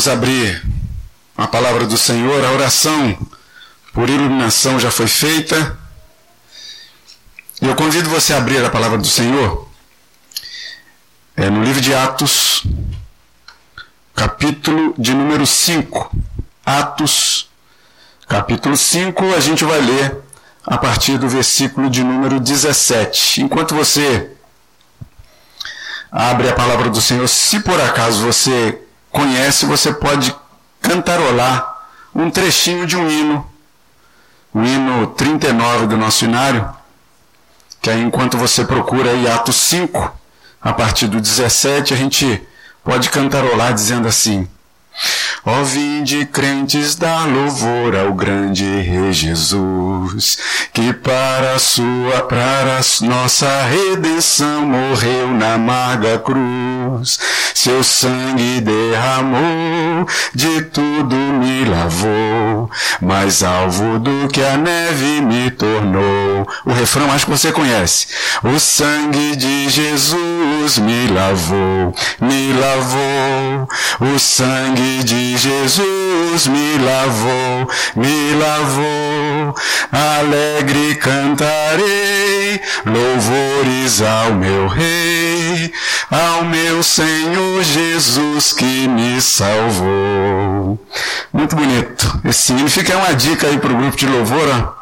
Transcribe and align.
vamos 0.00 0.08
abrir 0.08 0.62
a 1.36 1.46
palavra 1.46 1.84
do 1.84 1.98
Senhor. 1.98 2.42
A 2.42 2.52
oração 2.52 3.18
por 3.92 4.08
iluminação 4.08 4.80
já 4.80 4.90
foi 4.90 5.06
feita. 5.06 5.78
Eu 7.60 7.74
convido 7.74 8.08
você 8.08 8.32
a 8.32 8.38
abrir 8.38 8.64
a 8.64 8.70
palavra 8.70 8.96
do 8.96 9.06
Senhor 9.06 9.68
é, 11.36 11.50
no 11.50 11.62
livro 11.62 11.82
de 11.82 11.94
Atos, 11.94 12.64
capítulo 14.14 14.94
de 14.96 15.12
número 15.12 15.46
5. 15.46 16.10
Atos, 16.64 17.50
capítulo 18.26 18.78
5, 18.78 19.34
a 19.34 19.40
gente 19.40 19.64
vai 19.64 19.82
ler 19.82 20.16
a 20.64 20.78
partir 20.78 21.18
do 21.18 21.28
versículo 21.28 21.90
de 21.90 22.02
número 22.02 22.40
17. 22.40 23.42
Enquanto 23.42 23.74
você 23.74 24.30
abre 26.10 26.48
a 26.48 26.54
palavra 26.54 26.88
do 26.88 27.02
Senhor, 27.02 27.28
se 27.28 27.60
por 27.60 27.78
acaso 27.78 28.24
você 28.24 28.80
conhece, 29.10 29.66
você 29.66 29.92
pode 29.92 30.34
cantarolar 30.80 31.78
um 32.14 32.30
trechinho 32.30 32.86
de 32.86 32.96
um 32.96 33.08
hino, 33.08 33.50
o 34.52 34.62
hino 34.62 35.06
39 35.08 35.86
do 35.86 35.96
nosso 35.96 36.24
inário, 36.24 36.68
que 37.80 37.90
aí 37.90 38.00
enquanto 38.00 38.36
você 38.36 38.64
procura 38.64 39.10
aí 39.10 39.28
Atos 39.28 39.56
5, 39.56 40.12
a 40.60 40.72
partir 40.72 41.06
do 41.06 41.20
17, 41.20 41.94
a 41.94 41.96
gente 41.96 42.46
pode 42.84 43.08
cantarolar 43.10 43.72
dizendo 43.72 44.08
assim: 44.08 44.48
Ó 45.44 45.62
vinde 45.62 46.26
crentes 46.26 46.96
da 46.96 47.24
louvor 47.24 47.96
ao 47.96 48.12
grande 48.12 48.64
Rei 48.64 49.10
Jesus, 49.10 50.38
que 50.72 50.92
para 50.92 51.58
sua, 51.58 52.22
para 52.28 52.80
nossa 53.00 53.48
redenção 53.62 54.66
morreu 54.66 55.28
na 55.28 55.54
amarga 55.54 56.18
cruz. 56.18 57.18
Seu 57.54 57.82
sangue 57.82 58.60
derramou, 58.60 60.06
de 60.34 60.62
tudo 60.62 61.14
me 61.14 61.64
lavou, 61.64 62.70
mais 63.00 63.42
alvo 63.42 63.98
do 63.98 64.28
que 64.28 64.42
a 64.42 64.56
neve 64.56 65.20
me 65.22 65.50
tornou. 65.50 66.46
O 66.64 66.72
refrão 66.72 67.10
acho 67.12 67.26
que 67.26 67.32
você 67.32 67.50
conhece. 67.52 68.06
O 68.42 68.58
sangue 68.58 69.36
de 69.36 69.68
Jesus 69.68 70.78
me 70.78 71.08
lavou, 71.08 71.94
me 72.20 72.52
lavou. 72.52 73.68
O 74.00 74.18
sangue 74.18 75.04
de 75.04 75.29
Jesus 75.36 76.46
me 76.46 76.78
lavou, 76.78 77.70
me 77.96 78.34
lavou. 78.34 79.54
Alegre 79.92 80.94
cantarei 80.96 82.60
louvores 82.86 84.00
ao 84.00 84.34
meu 84.34 84.68
Rei, 84.68 85.72
ao 86.10 86.44
meu 86.44 86.82
Senhor 86.82 87.62
Jesus 87.62 88.52
que 88.52 88.88
me 88.88 89.20
salvou. 89.20 90.78
Muito 91.32 91.56
bonito. 91.56 92.20
Esse 92.24 92.52
hino 92.52 92.68
fica 92.68 92.96
uma 92.96 93.14
dica 93.14 93.46
aí 93.46 93.58
para 93.58 93.72
o 93.72 93.76
grupo 93.76 93.96
de 93.96 94.06
louvor, 94.06 94.48
ó. 94.48 94.80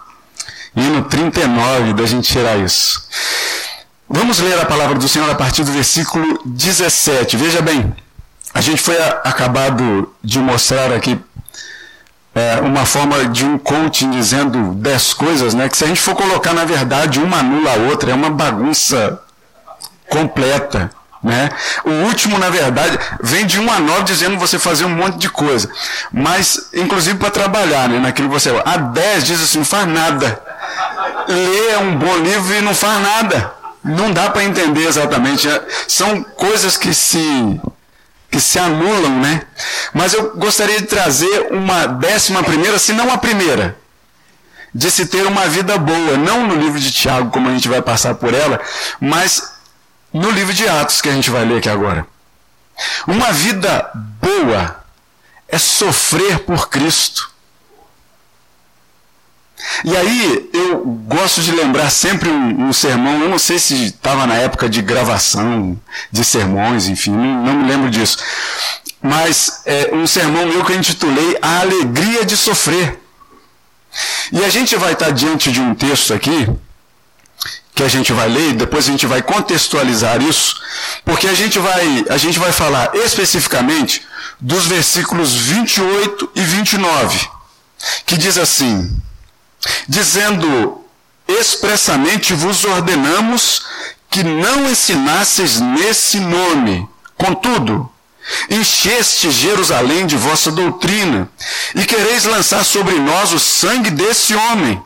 Hino 0.77 1.05
39, 1.05 1.95
da 1.95 2.07
gente 2.07 2.33
tirar 2.33 2.59
isso. 2.59 3.03
Vamos 4.09 4.39
ler 4.39 4.59
a 4.59 4.65
palavra 4.65 4.99
do 4.99 5.09
Senhor 5.09 5.29
a 5.29 5.35
partir 5.35 5.65
do 5.65 5.73
versículo 5.73 6.41
17. 6.45 7.37
Veja 7.37 7.61
bem. 7.61 7.95
A 8.59 8.61
gente 8.61 8.83
foi 8.83 9.01
a, 9.01 9.21
acabado 9.23 10.13
de 10.21 10.41
mostrar 10.41 10.93
aqui 10.93 11.17
é, 12.35 12.57
uma 12.61 12.85
forma 12.85 13.27
de 13.27 13.45
um 13.45 13.57
coaching 13.57 14.11
dizendo 14.11 14.75
dez 14.75 15.15
coisas, 15.15 15.55
né? 15.55 15.69
Que 15.69 15.77
se 15.77 15.85
a 15.85 15.87
gente 15.87 16.01
for 16.01 16.17
colocar 16.17 16.53
na 16.53 16.65
verdade 16.65 17.21
uma 17.21 17.39
anula 17.39 17.71
a 17.71 17.77
outra, 17.89 18.11
é 18.11 18.15
uma 18.15 18.31
bagunça 18.31 19.23
completa. 20.09 20.91
Né? 21.23 21.51
O 21.85 21.91
último, 22.07 22.37
na 22.37 22.51
verdade, 22.51 22.99
vem 23.23 23.47
de 23.47 23.61
um 23.61 23.71
a 23.71 23.79
nove 23.79 24.03
dizendo 24.03 24.37
você 24.37 24.59
fazer 24.59 24.87
um 24.87 24.91
monte 24.91 25.19
de 25.19 25.31
coisa. 25.31 25.71
Mas, 26.13 26.71
inclusive 26.75 27.17
para 27.17 27.31
trabalhar, 27.31 27.89
né? 27.89 28.01
naquilo 28.01 28.29
que 28.29 28.35
você. 28.35 28.51
A 28.65 28.77
dez 28.77 29.23
diz 29.23 29.41
assim, 29.41 29.59
não 29.59 29.65
faz 29.65 29.87
nada. 29.87 30.43
Lê 31.29 31.77
um 31.77 31.97
bom 31.97 32.17
livro 32.17 32.55
e 32.55 32.61
não 32.61 32.75
faz 32.75 33.01
nada. 33.01 33.53
Não 33.85 34.13
dá 34.13 34.31
para 34.31 34.43
entender 34.43 34.85
exatamente. 34.85 35.49
São 35.87 36.25
coisas 36.25 36.77
que 36.77 36.93
se 36.93 37.61
que 38.31 38.41
se 38.41 38.59
anulam, 38.59 39.21
né? 39.21 39.43
Mas 39.93 40.13
eu 40.13 40.37
gostaria 40.37 40.81
de 40.81 40.87
trazer 40.87 41.49
uma 41.51 41.87
décima 41.87 42.43
primeira, 42.43 42.79
se 42.79 42.93
não 42.93 43.11
a 43.13 43.19
primeira, 43.19 43.77
de 44.75 44.91
se 44.91 45.07
ter 45.07 45.27
uma 45.27 45.47
vida 45.49 45.79
boa, 45.79 46.17
não 46.17 46.47
no 46.47 46.55
livro 46.55 46.79
de 46.79 46.91
Tiago, 46.93 47.31
como 47.31 47.49
a 47.49 47.53
gente 47.53 47.69
vai 47.69 47.81
passar 47.81 48.15
por 48.15 48.35
ela, 48.35 48.61
mas 49.01 49.55
no 50.13 50.31
livro 50.31 50.53
de 50.53 50.69
Atos 50.69 51.01
que 51.01 51.09
a 51.09 51.13
gente 51.13 51.31
vai 51.31 51.45
ler 51.45 51.59
aqui 51.59 51.69
agora. 51.69 52.07
Uma 53.07 53.33
vida 53.33 53.91
boa 53.95 54.85
é 55.49 55.59
sofrer 55.59 56.41
por 56.41 56.69
Cristo. 56.69 57.31
E 59.85 59.97
aí 59.97 60.51
eu 60.53 60.85
gosto 61.07 61.41
de 61.41 61.53
lembrar 61.53 61.91
sempre 61.91 62.29
um, 62.29 62.69
um 62.69 62.73
sermão, 62.73 63.23
eu 63.23 63.29
não 63.29 63.39
sei 63.39 63.59
se 63.59 63.87
estava 63.87 64.27
na 64.27 64.35
época 64.35 64.69
de 64.69 64.81
gravação 64.83 65.79
de 66.11 66.25
sermões, 66.25 66.89
enfim, 66.89 67.11
não, 67.11 67.45
não 67.45 67.55
me 67.55 67.69
lembro 67.69 67.91
disso. 67.91 68.19
Mas 69.03 69.63
é 69.65 69.91
um 69.93 70.07
sermão 70.07 70.47
meu 70.47 70.65
que 70.65 70.73
eu 70.73 70.77
intitulei 70.77 71.39
A 71.41 71.61
Alegria 71.61 72.25
de 72.25 72.37
Sofrer. 72.37 72.99
E 74.33 74.45
a 74.45 74.49
gente 74.49 74.77
vai 74.77 74.93
estar 74.93 75.11
diante 75.11 75.51
de 75.51 75.61
um 75.61 75.75
texto 75.75 76.13
aqui, 76.13 76.49
que 77.75 77.83
a 77.83 77.89
gente 77.89 78.13
vai 78.13 78.29
ler, 78.29 78.55
depois 78.55 78.89
a 78.89 78.91
gente 78.91 79.07
vai 79.07 79.23
contextualizar 79.23 80.21
isso, 80.21 80.57
porque 81.05 81.29
a 81.29 81.35
gente 81.35 81.59
vai, 81.59 82.05
a 82.11 82.17
gente 82.17 82.39
vai 82.39 82.53
falar 82.53 82.91
especificamente 82.95 84.03
dos 84.41 84.67
versículos 84.67 85.35
28 85.35 86.31
e 86.35 86.41
29, 86.41 87.29
que 88.05 88.17
diz 88.17 88.37
assim: 88.37 89.01
dizendo 89.89 90.85
expressamente 91.27 92.33
vos 92.33 92.65
ordenamos 92.65 93.67
que 94.11 94.23
não 94.23 94.69
ensinasseis 94.71 95.61
nesse 95.61 96.19
nome. 96.21 96.89
Contudo, 97.17 97.91
encheste 98.49 99.31
Jerusalém 99.31 100.07
de 100.07 100.17
vossa 100.17 100.51
doutrina 100.51 101.29
e 101.75 101.85
quereis 101.85 102.25
lançar 102.25 102.65
sobre 102.65 102.95
nós 102.95 103.33
o 103.33 103.39
sangue 103.39 103.91
desse 103.91 104.35
homem. 104.35 104.83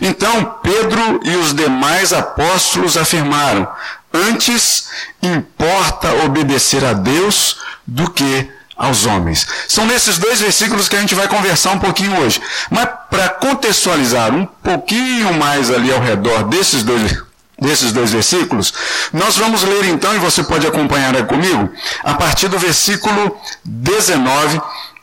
Então 0.00 0.58
Pedro 0.62 1.20
e 1.24 1.36
os 1.36 1.54
demais 1.54 2.12
apóstolos 2.12 2.96
afirmaram: 2.96 3.68
Antes 4.12 4.88
importa 5.22 6.24
obedecer 6.24 6.84
a 6.84 6.94
Deus 6.94 7.58
do 7.86 8.10
que 8.10 8.50
aos 8.76 9.06
homens. 9.06 9.46
São 9.66 9.86
nesses 9.86 10.18
dois 10.18 10.40
versículos 10.40 10.88
que 10.88 10.96
a 10.96 11.00
gente 11.00 11.14
vai 11.14 11.26
conversar 11.26 11.72
um 11.72 11.78
pouquinho 11.78 12.20
hoje. 12.20 12.40
Mas 12.70 12.88
para 13.10 13.28
contextualizar 13.30 14.34
um 14.34 14.44
pouquinho 14.44 15.32
mais 15.34 15.70
ali 15.70 15.92
ao 15.92 16.00
redor 16.00 16.44
desses 16.44 16.82
dois, 16.82 17.22
desses 17.58 17.90
dois 17.92 18.12
versículos, 18.12 18.72
nós 19.12 19.36
vamos 19.36 19.62
ler 19.62 19.86
então, 19.86 20.14
e 20.14 20.18
você 20.18 20.42
pode 20.44 20.66
acompanhar 20.66 21.26
comigo, 21.26 21.72
a 22.04 22.14
partir 22.14 22.48
do 22.48 22.58
versículo 22.58 23.40
19 23.64 24.60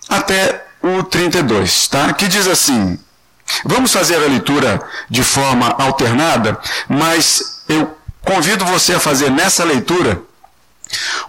até 0.07 0.63
o 0.81 1.01
32, 1.03 1.87
tá? 1.87 2.13
Que 2.13 2.27
diz 2.27 2.47
assim: 2.47 2.99
Vamos 3.65 3.91
fazer 3.91 4.15
a 4.15 4.27
leitura 4.27 4.81
de 5.09 5.23
forma 5.23 5.75
alternada, 5.79 6.59
mas 6.87 7.63
eu 7.67 7.97
convido 8.21 8.65
você 8.65 8.93
a 8.93 8.99
fazer 8.99 9.31
nessa 9.31 9.63
leitura 9.63 10.21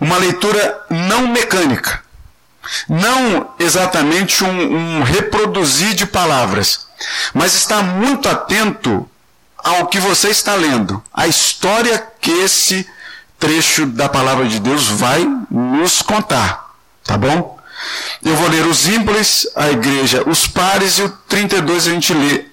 uma 0.00 0.18
leitura 0.18 0.84
não 0.90 1.26
mecânica 1.28 2.04
não 2.88 3.50
exatamente 3.58 4.44
um, 4.44 4.98
um 4.98 5.02
reproduzir 5.02 5.94
de 5.94 6.06
palavras, 6.06 6.86
mas 7.32 7.54
está 7.54 7.82
muito 7.82 8.28
atento 8.28 9.08
ao 9.58 9.86
que 9.86 9.98
você 9.98 10.28
está 10.28 10.54
lendo, 10.54 11.02
a 11.12 11.26
história 11.26 12.06
que 12.20 12.30
esse 12.30 12.86
trecho 13.38 13.86
da 13.86 14.08
palavra 14.08 14.46
de 14.46 14.58
Deus 14.58 14.88
vai 14.88 15.26
nos 15.50 16.02
contar, 16.02 16.70
tá 17.02 17.16
bom? 17.16 17.58
Eu 18.22 18.36
vou 18.36 18.48
ler 18.48 18.66
os 18.66 18.86
ímpares, 18.86 19.46
a 19.56 19.70
igreja, 19.70 20.22
os 20.26 20.46
pares 20.46 20.98
e 20.98 21.02
o 21.02 21.08
32 21.28 21.86
a 21.86 21.90
gente 21.90 22.12
lê 22.12 22.44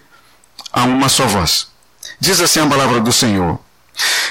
a 0.72 0.84
uma 0.84 1.10
só 1.10 1.26
voz. 1.26 1.68
Diz 2.20 2.40
assim 2.40 2.62
a 2.62 2.68
palavra 2.68 3.00
do 3.00 3.12
Senhor. 3.12 3.60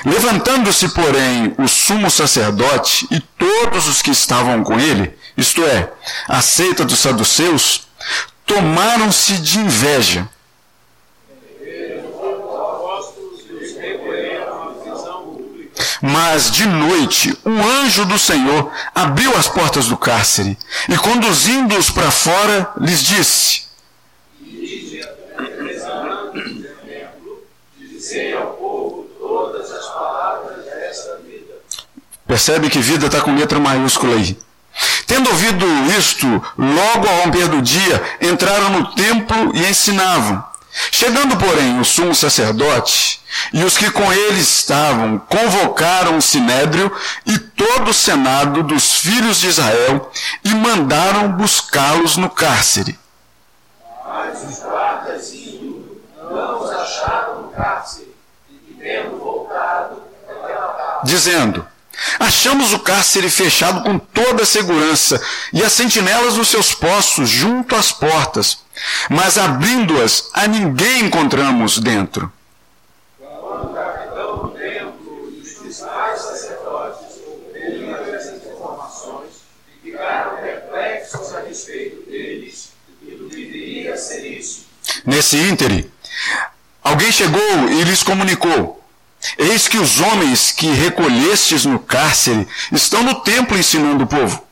Levantando-se, 0.04 0.88
porém, 0.88 1.54
o 1.58 1.68
sumo 1.68 2.10
sacerdote 2.10 3.06
e 3.10 3.20
todos 3.20 3.86
os 3.86 4.00
que 4.00 4.10
estavam 4.10 4.62
com 4.64 4.78
ele, 4.78 5.14
isto 5.36 5.62
é, 5.64 5.92
a 6.28 6.40
seita 6.40 6.84
dos 6.84 6.98
saduceus, 6.98 7.88
tomaram-se 8.46 9.38
de 9.38 9.58
inveja. 9.58 10.28
Mas 16.02 16.50
de 16.50 16.66
noite, 16.66 17.36
um 17.44 17.62
anjo 17.62 18.04
do 18.04 18.18
Senhor 18.18 18.70
abriu 18.94 19.36
as 19.36 19.48
portas 19.48 19.86
do 19.86 19.96
cárcere 19.96 20.56
e, 20.88 20.96
conduzindo-os 20.96 21.90
para 21.90 22.10
fora, 22.10 22.72
lhes 22.78 23.02
disse: 23.02 23.62
Percebe 32.26 32.70
que 32.70 32.78
vida 32.78 33.06
está 33.06 33.20
com 33.20 33.34
letra 33.34 33.58
maiúscula 33.58 34.14
aí. 34.14 34.38
Tendo 35.06 35.30
ouvido 35.30 35.66
isto, 35.98 36.26
logo 36.56 37.08
ao 37.08 37.22
romper 37.24 37.48
do 37.48 37.60
dia, 37.60 38.02
entraram 38.20 38.70
no 38.70 38.94
templo 38.94 39.52
e 39.54 39.68
ensinavam. 39.68 40.44
Chegando, 40.92 41.36
porém, 41.36 41.80
o 41.80 41.84
sumo 41.84 42.14
sacerdote 42.14 43.20
e 43.52 43.64
os 43.64 43.76
que 43.76 43.90
com 43.90 44.12
ele 44.12 44.40
estavam, 44.40 45.18
convocaram 45.18 46.16
o 46.16 46.22
sinédrio 46.22 46.90
e 47.26 47.38
todo 47.38 47.90
o 47.90 47.94
senado 47.94 48.62
dos 48.62 48.96
filhos 48.96 49.40
de 49.40 49.48
Israel 49.48 50.10
e 50.44 50.54
mandaram 50.54 51.32
buscá-los 51.32 52.16
no 52.16 52.30
cárcere. 52.30 52.98
Mas 54.06 54.42
os 54.44 54.62
guardas 54.62 55.32
indo, 55.32 56.02
não 56.16 56.62
os 56.62 56.70
acharam 56.70 57.42
no 57.42 57.48
cárcere, 57.48 58.14
e 58.50 58.74
tendo 58.74 59.18
voltado, 59.18 60.02
dizendo: 61.04 61.66
Achamos 62.18 62.72
o 62.72 62.78
cárcere 62.78 63.28
fechado 63.28 63.82
com 63.82 63.98
toda 63.98 64.42
a 64.42 64.46
segurança 64.46 65.20
e 65.52 65.62
as 65.62 65.72
sentinelas 65.72 66.36
nos 66.36 66.48
seus 66.48 66.72
postos 66.72 67.28
junto 67.28 67.76
às 67.76 67.92
portas, 67.92 68.58
mas 69.08 69.36
abrindo-as 69.36 70.30
a 70.32 70.46
ninguém 70.46 71.06
encontramos 71.06 71.78
dentro. 71.78 72.32
Nesse 85.04 85.36
íntere, 85.36 85.90
alguém 86.82 87.10
chegou 87.12 87.68
e 87.70 87.82
lhes 87.84 88.02
comunicou 88.02 88.79
Eis 89.36 89.68
que 89.68 89.78
os 89.78 90.00
homens 90.00 90.50
que 90.50 90.66
recolhestes 90.66 91.64
no 91.64 91.78
cárcere 91.78 92.48
estão 92.72 93.02
no 93.02 93.20
templo 93.20 93.58
ensinando 93.58 94.04
o 94.04 94.06
povo. 94.06 94.42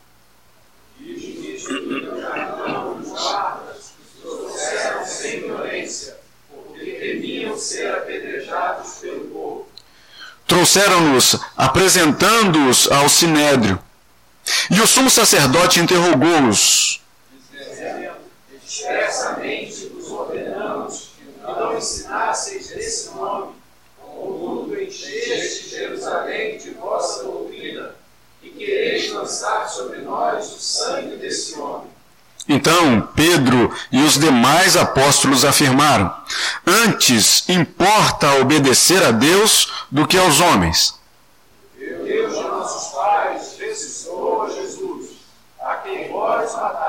Trouxeram-nos, 10.46 11.36
apresentando-os 11.56 12.90
ao 12.90 13.08
sinédrio. 13.08 13.78
E 14.70 14.80
o 14.80 14.86
sumo 14.86 15.10
sacerdote 15.10 15.80
interrogou-os. 15.80 17.02
Expressamente 18.66 19.92
vos 19.94 20.10
ordenamos 20.10 21.10
que 21.18 21.42
não 21.42 21.76
ensinasseis 21.76 22.70
esse 22.70 23.14
nome 23.14 23.57
encheste 24.88 25.68
Jerusalém 25.68 26.58
de 26.58 26.70
vossa 26.70 27.24
doutrina 27.24 27.94
e 28.42 28.48
quereis 28.48 29.12
lançar 29.12 29.68
sobre 29.68 29.98
nós 29.98 30.52
o 30.52 30.58
sangue 30.58 31.16
desse 31.16 31.58
homem. 31.58 31.88
Então 32.48 33.06
Pedro 33.14 33.70
e 33.92 34.02
os 34.02 34.18
demais 34.18 34.76
apóstolos 34.76 35.44
afirmaram: 35.44 36.12
Antes 36.66 37.46
importa 37.48 38.40
obedecer 38.40 39.02
a 39.02 39.10
Deus 39.10 39.70
do 39.90 40.06
que 40.06 40.16
aos 40.16 40.40
homens. 40.40 40.98
Deus 41.78 42.34
de 42.34 42.42
nossos 42.42 42.94
pais 42.94 43.56
ressuscitou 43.58 44.50
Jesus, 44.50 45.10
a 45.60 45.74
quem 45.76 46.10
vós 46.10 46.54
madeiro. 46.54 46.87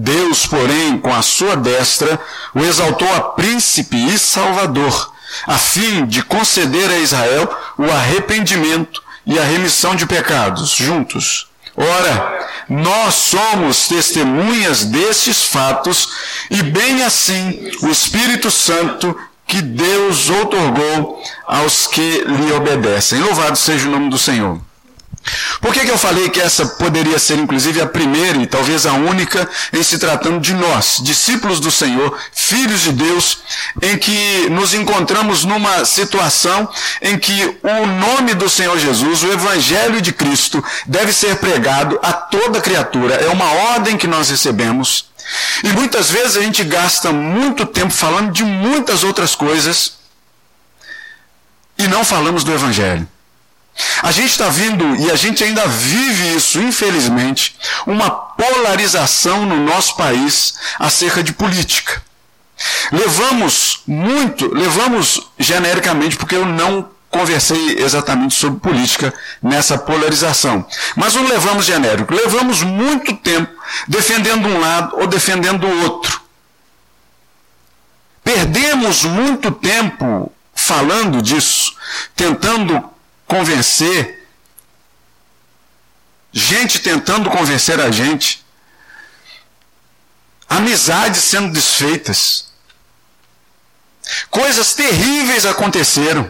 Deus, 0.00 0.46
porém, 0.46 0.96
com 0.98 1.12
a 1.12 1.22
sua 1.22 1.56
destra, 1.56 2.20
o 2.54 2.60
exaltou 2.60 3.12
a 3.14 3.20
príncipe 3.20 3.96
e 3.96 4.16
salvador 4.16 5.12
a 5.46 5.58
fim 5.58 6.06
de 6.06 6.22
conceder 6.22 6.88
a 6.88 6.98
Israel 6.98 7.48
o 7.76 7.84
arrependimento 7.84 9.02
e 9.26 9.36
a 9.38 9.42
remissão 9.42 9.96
de 9.96 10.06
pecados 10.06 10.70
juntos. 10.70 11.48
Ora, 11.76 12.46
nós 12.68 13.14
somos 13.14 13.88
testemunhas 13.88 14.84
destes 14.84 15.44
fatos, 15.44 16.08
e 16.50 16.62
bem 16.62 17.02
assim 17.02 17.70
o 17.82 17.88
Espírito 17.88 18.50
Santo 18.50 19.16
que 19.46 19.60
Deus 19.60 20.30
outorgou 20.30 21.22
aos 21.46 21.88
que 21.88 22.24
lhe 22.24 22.52
obedecem. 22.52 23.20
Louvado 23.20 23.56
seja 23.56 23.88
o 23.88 23.90
nome 23.90 24.10
do 24.10 24.18
Senhor. 24.18 24.60
Por 25.60 25.72
que, 25.72 25.80
que 25.80 25.90
eu 25.90 25.98
falei 25.98 26.28
que 26.28 26.40
essa 26.40 26.64
poderia 26.64 27.18
ser, 27.18 27.38
inclusive, 27.38 27.80
a 27.80 27.86
primeira 27.86 28.38
e 28.38 28.46
talvez 28.46 28.86
a 28.86 28.92
única 28.92 29.48
em 29.72 29.82
se 29.82 29.98
tratando 29.98 30.40
de 30.40 30.54
nós, 30.54 31.00
discípulos 31.02 31.60
do 31.60 31.70
Senhor, 31.70 32.16
filhos 32.32 32.82
de 32.82 32.92
Deus, 32.92 33.38
em 33.82 33.96
que 33.98 34.48
nos 34.50 34.74
encontramos 34.74 35.44
numa 35.44 35.84
situação 35.84 36.68
em 37.02 37.18
que 37.18 37.58
o 37.62 37.86
nome 37.86 38.34
do 38.34 38.48
Senhor 38.48 38.78
Jesus, 38.78 39.22
o 39.22 39.32
Evangelho 39.32 40.00
de 40.00 40.12
Cristo, 40.12 40.62
deve 40.86 41.12
ser 41.12 41.36
pregado 41.36 41.98
a 42.02 42.12
toda 42.12 42.60
criatura. 42.60 43.14
É 43.14 43.28
uma 43.28 43.50
ordem 43.72 43.96
que 43.96 44.06
nós 44.06 44.30
recebemos. 44.30 45.06
E 45.62 45.68
muitas 45.68 46.10
vezes 46.10 46.36
a 46.36 46.40
gente 46.40 46.64
gasta 46.64 47.12
muito 47.12 47.66
tempo 47.66 47.90
falando 47.92 48.32
de 48.32 48.44
muitas 48.44 49.04
outras 49.04 49.34
coisas 49.34 49.98
e 51.76 51.86
não 51.86 52.04
falamos 52.04 52.42
do 52.44 52.52
Evangelho. 52.52 53.06
A 54.02 54.10
gente 54.10 54.30
está 54.30 54.48
vindo, 54.48 54.96
e 54.96 55.10
a 55.10 55.16
gente 55.16 55.42
ainda 55.42 55.66
vive 55.66 56.34
isso, 56.34 56.60
infelizmente, 56.60 57.56
uma 57.86 58.10
polarização 58.10 59.44
no 59.46 59.56
nosso 59.56 59.96
país 59.96 60.54
acerca 60.78 61.22
de 61.22 61.32
política. 61.32 62.02
Levamos 62.90 63.82
muito, 63.86 64.52
levamos 64.52 65.30
genericamente, 65.38 66.16
porque 66.16 66.34
eu 66.34 66.44
não 66.44 66.88
conversei 67.10 67.78
exatamente 67.78 68.34
sobre 68.34 68.60
política 68.60 69.14
nessa 69.42 69.78
polarização. 69.78 70.66
Mas 70.96 71.14
não 71.14 71.26
levamos 71.26 71.64
genérico, 71.64 72.14
levamos 72.14 72.62
muito 72.62 73.14
tempo 73.16 73.52
defendendo 73.86 74.46
um 74.46 74.60
lado 74.60 74.96
ou 74.98 75.06
defendendo 75.06 75.66
o 75.66 75.82
outro. 75.84 76.20
Perdemos 78.22 79.04
muito 79.04 79.50
tempo 79.50 80.30
falando 80.54 81.22
disso, 81.22 81.74
tentando 82.14 82.84
convencer, 83.28 84.26
gente 86.32 86.78
tentando 86.78 87.28
convencer 87.30 87.78
a 87.78 87.90
gente, 87.90 88.44
amizades 90.48 91.22
sendo 91.22 91.52
desfeitas, 91.52 92.50
coisas 94.30 94.74
terríveis 94.74 95.44
aconteceram. 95.44 96.28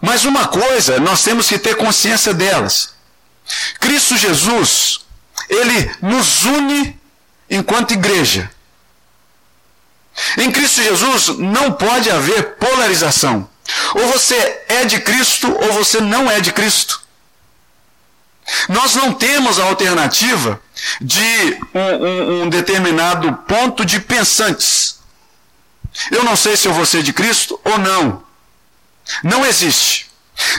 Mas 0.00 0.24
uma 0.24 0.46
coisa, 0.46 1.00
nós 1.00 1.22
temos 1.22 1.48
que 1.48 1.58
ter 1.58 1.74
consciência 1.74 2.32
delas. 2.32 2.94
Cristo 3.80 4.16
Jesus, 4.16 5.00
ele 5.48 5.94
nos 6.00 6.44
une 6.44 6.98
enquanto 7.50 7.92
igreja. 7.92 8.48
Em 10.38 10.52
Cristo 10.52 10.80
Jesus 10.80 11.28
não 11.38 11.72
pode 11.72 12.08
haver 12.08 12.54
polarização. 12.54 13.49
Ou 13.94 14.06
você 14.08 14.62
é 14.68 14.84
de 14.84 15.00
Cristo 15.00 15.50
ou 15.50 15.72
você 15.72 16.00
não 16.00 16.30
é 16.30 16.40
de 16.40 16.52
Cristo. 16.52 17.00
Nós 18.68 18.94
não 18.94 19.12
temos 19.12 19.58
a 19.58 19.64
alternativa 19.64 20.60
de 21.00 21.58
um, 21.74 21.80
um, 21.80 22.42
um 22.42 22.48
determinado 22.48 23.32
ponto 23.46 23.84
de 23.84 24.00
pensantes. 24.00 24.98
Eu 26.10 26.24
não 26.24 26.36
sei 26.36 26.56
se 26.56 26.66
eu 26.66 26.72
vou 26.72 26.86
ser 26.86 27.02
de 27.02 27.12
Cristo 27.12 27.60
ou 27.64 27.78
não. 27.78 28.22
Não 29.22 29.44
existe. 29.44 30.10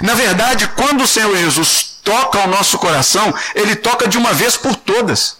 Na 0.01 0.13
verdade, 0.13 0.67
quando 0.67 1.03
o 1.03 1.07
Senhor 1.07 1.35
Jesus 1.35 1.99
toca 2.03 2.39
o 2.39 2.47
nosso 2.47 2.77
coração, 2.77 3.33
ele 3.55 3.75
toca 3.75 4.07
de 4.07 4.17
uma 4.17 4.33
vez 4.33 4.57
por 4.57 4.75
todas. 4.75 5.37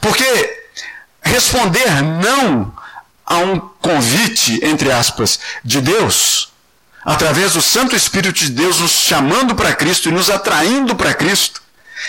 Porque 0.00 0.24
responder 1.22 2.02
não 2.02 2.72
a 3.30 3.38
um 3.38 3.60
convite, 3.80 4.58
entre 4.60 4.90
aspas, 4.90 5.38
de 5.64 5.80
Deus, 5.80 6.52
através 7.04 7.52
do 7.52 7.62
Santo 7.62 7.94
Espírito 7.94 8.40
de 8.40 8.50
Deus 8.50 8.80
nos 8.80 8.90
chamando 8.90 9.54
para 9.54 9.72
Cristo 9.72 10.08
e 10.08 10.12
nos 10.12 10.28
atraindo 10.28 10.96
para 10.96 11.14
Cristo, 11.14 11.62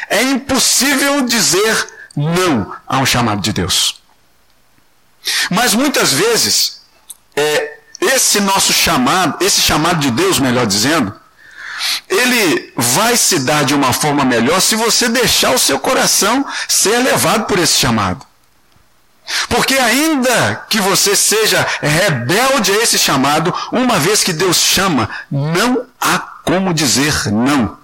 é 0.09 0.23
impossível 0.23 1.21
dizer 1.21 1.87
não 2.17 2.75
a 2.87 2.97
um 2.97 3.05
chamado 3.05 3.39
de 3.39 3.53
Deus. 3.53 4.01
Mas 5.51 5.75
muitas 5.75 6.11
vezes, 6.11 6.81
é, 7.35 7.77
esse 8.01 8.39
nosso 8.39 8.73
chamado, 8.73 9.45
esse 9.45 9.61
chamado 9.61 9.99
de 9.99 10.09
Deus, 10.09 10.39
melhor 10.39 10.65
dizendo, 10.65 11.15
ele 12.09 12.73
vai 12.75 13.15
se 13.15 13.41
dar 13.41 13.63
de 13.63 13.75
uma 13.75 13.93
forma 13.93 14.25
melhor 14.25 14.59
se 14.59 14.75
você 14.75 15.07
deixar 15.07 15.53
o 15.53 15.59
seu 15.59 15.79
coração 15.79 16.43
ser 16.67 16.97
levado 16.97 17.45
por 17.45 17.59
esse 17.59 17.77
chamado. 17.77 18.25
Porque 19.49 19.75
ainda 19.75 20.65
que 20.69 20.79
você 20.79 21.15
seja 21.15 21.65
rebelde 21.81 22.71
a 22.71 22.83
esse 22.83 22.97
chamado, 22.97 23.53
uma 23.71 23.99
vez 23.99 24.23
que 24.23 24.33
Deus 24.33 24.57
chama, 24.57 25.09
não 25.29 25.85
há 25.99 26.19
como 26.43 26.73
dizer 26.73 27.31
não. 27.31 27.77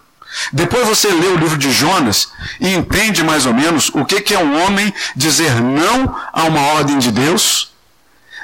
Depois 0.52 0.88
você 0.88 1.08
lê 1.08 1.28
o 1.28 1.38
livro 1.38 1.58
de 1.58 1.72
Jonas 1.72 2.30
e 2.60 2.74
entende 2.74 3.24
mais 3.24 3.46
ou 3.46 3.54
menos 3.54 3.90
o 3.90 4.06
que 4.06 4.34
é 4.34 4.40
um 4.40 4.64
homem 4.64 4.94
dizer 5.16 5.62
não 5.62 6.16
a 6.32 6.44
uma 6.44 6.62
ordem 6.74 7.00
de 7.00 7.12
Deus. 7.12 7.72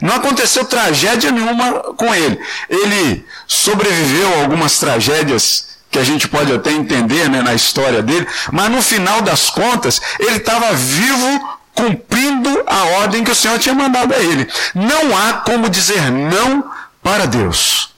Não 0.01 0.15
aconteceu 0.15 0.65
tragédia 0.65 1.31
nenhuma 1.31 1.93
com 1.95 2.13
ele. 2.13 2.39
Ele 2.69 3.25
sobreviveu 3.48 4.33
a 4.33 4.41
algumas 4.41 4.79
tragédias 4.79 5.74
que 5.89 6.00
a 6.00 6.03
gente 6.03 6.27
pode 6.27 6.51
até 6.51 6.72
entender 6.72 7.29
né, 7.29 7.41
na 7.43 7.53
história 7.53 8.01
dele, 8.01 8.27
mas 8.51 8.69
no 8.72 8.81
final 8.81 9.22
das 9.22 9.51
contas, 9.51 10.01
ele 10.19 10.38
estava 10.38 10.74
vivo 10.74 11.60
cumprindo 11.74 12.63
a 12.68 12.84
ordem 13.00 13.24
que 13.24 13.32
o 13.32 13.36
Senhor 13.36 13.60
tinha 13.60 13.75
mandado 13.75 14.13
a 14.13 14.20
ele. 14.20 14.50
Não 14.74 15.18
há 15.18 15.34
como 15.34 15.70
dizer 15.70 16.12
não 16.12 16.70
para 17.01 17.25
Deus. 17.25 17.89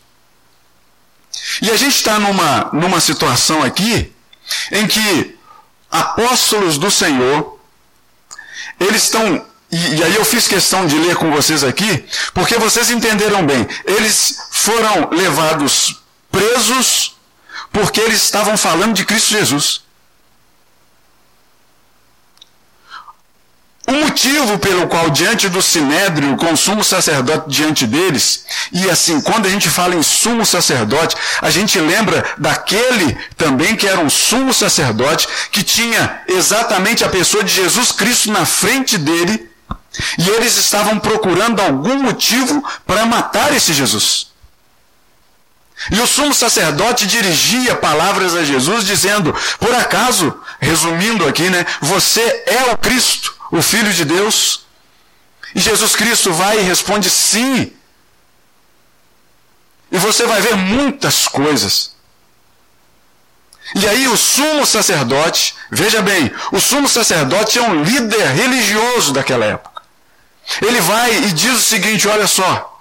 E 1.61 1.69
a 1.69 1.77
gente 1.77 1.95
está 1.95 2.19
numa, 2.19 2.69
numa 2.73 2.99
situação 2.99 3.63
aqui 3.63 4.11
em 4.71 4.87
que 4.87 5.37
apóstolos 5.91 6.77
do 6.77 6.89
Senhor, 6.89 7.59
eles 8.79 9.03
estão. 9.03 9.45
E, 9.71 9.95
e 9.95 10.03
aí 10.03 10.15
eu 10.15 10.25
fiz 10.25 10.47
questão 10.47 10.85
de 10.85 10.97
ler 10.97 11.15
com 11.15 11.31
vocês 11.31 11.63
aqui, 11.63 12.05
porque 12.33 12.57
vocês 12.57 12.89
entenderam 12.89 13.45
bem. 13.45 13.67
Eles 13.85 14.47
foram 14.51 15.09
levados 15.11 16.01
presos 16.31 17.15
porque 17.71 17.99
eles 17.99 18.21
estavam 18.21 18.57
falando 18.57 18.93
de 18.93 19.05
Cristo 19.05 19.31
Jesus. 19.31 19.84
O 23.87 23.91
motivo 23.91 24.57
pelo 24.57 24.87
qual, 24.87 25.11
diante 25.11 25.47
do 25.47 25.61
sinédrio, 25.61 26.35
com 26.37 26.51
o 26.51 26.57
sumo 26.57 26.83
sacerdote 26.83 27.47
diante 27.47 27.85
deles, 27.85 28.45
e 28.71 28.89
assim, 28.89 29.21
quando 29.21 29.45
a 29.45 29.49
gente 29.49 29.69
fala 29.69 29.95
em 29.95 30.01
sumo 30.01 30.43
sacerdote, 30.43 31.15
a 31.39 31.51
gente 31.51 31.79
lembra 31.79 32.25
daquele 32.37 33.15
também 33.37 33.75
que 33.75 33.87
era 33.87 33.99
um 33.99 34.09
sumo 34.09 34.51
sacerdote, 34.53 35.27
que 35.51 35.61
tinha 35.61 36.21
exatamente 36.27 37.03
a 37.03 37.09
pessoa 37.09 37.43
de 37.43 37.53
Jesus 37.53 37.91
Cristo 37.91 38.31
na 38.31 38.43
frente 38.43 38.97
dele, 38.97 39.51
e 40.17 40.29
eles 40.29 40.57
estavam 40.57 40.97
procurando 40.97 41.61
algum 41.61 42.01
motivo 42.01 42.63
para 42.87 43.05
matar 43.05 43.55
esse 43.55 43.71
Jesus. 43.71 44.27
E 45.91 45.99
o 45.99 46.07
sumo 46.07 46.33
sacerdote 46.33 47.05
dirigia 47.05 47.75
palavras 47.75 48.35
a 48.35 48.43
Jesus, 48.43 48.85
dizendo: 48.85 49.35
Por 49.59 49.73
acaso, 49.75 50.33
resumindo 50.59 51.27
aqui, 51.27 51.49
né, 51.49 51.65
você 51.81 52.43
é 52.47 52.71
o 52.71 52.77
Cristo 52.77 53.34
o 53.57 53.61
Filho 53.61 53.91
de 53.93 54.05
Deus? 54.05 54.65
E 55.53 55.59
Jesus 55.59 55.95
Cristo 55.95 56.33
vai 56.33 56.59
e 56.59 56.63
responde 56.63 57.09
sim. 57.09 57.71
E 59.91 59.97
você 59.97 60.25
vai 60.25 60.41
ver 60.41 60.55
muitas 60.55 61.27
coisas. 61.27 61.95
E 63.73 63.87
aí 63.87 64.07
o 64.07 64.17
sumo 64.17 64.65
sacerdote, 64.65 65.55
veja 65.71 66.01
bem, 66.01 66.31
o 66.51 66.59
sumo 66.59 66.87
sacerdote 66.87 67.57
é 67.57 67.61
um 67.61 67.83
líder 67.83 68.27
religioso 68.27 69.11
daquela 69.13 69.45
época. 69.45 69.81
Ele 70.61 70.79
vai 70.81 71.15
e 71.15 71.31
diz 71.31 71.53
o 71.53 71.61
seguinte: 71.61 72.07
olha 72.07 72.27
só. 72.27 72.73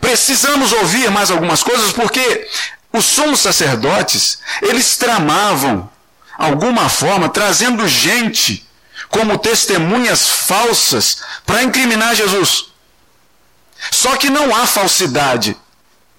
Precisamos 0.00 0.72
ouvir 0.72 1.10
mais 1.10 1.30
algumas 1.30 1.62
coisas 1.62 1.92
porque 1.92 2.48
os 2.92 3.04
sumos 3.04 3.40
sacerdotes, 3.40 4.38
eles 4.62 4.96
tramavam 4.96 5.88
alguma 6.36 6.88
forma 6.88 7.28
trazendo 7.28 7.86
gente 7.86 8.65
como 9.08 9.38
testemunhas 9.38 10.28
falsas 10.28 11.18
para 11.44 11.62
incriminar 11.62 12.14
Jesus. 12.14 12.66
Só 13.90 14.16
que 14.16 14.30
não 14.30 14.54
há 14.54 14.66
falsidade 14.66 15.56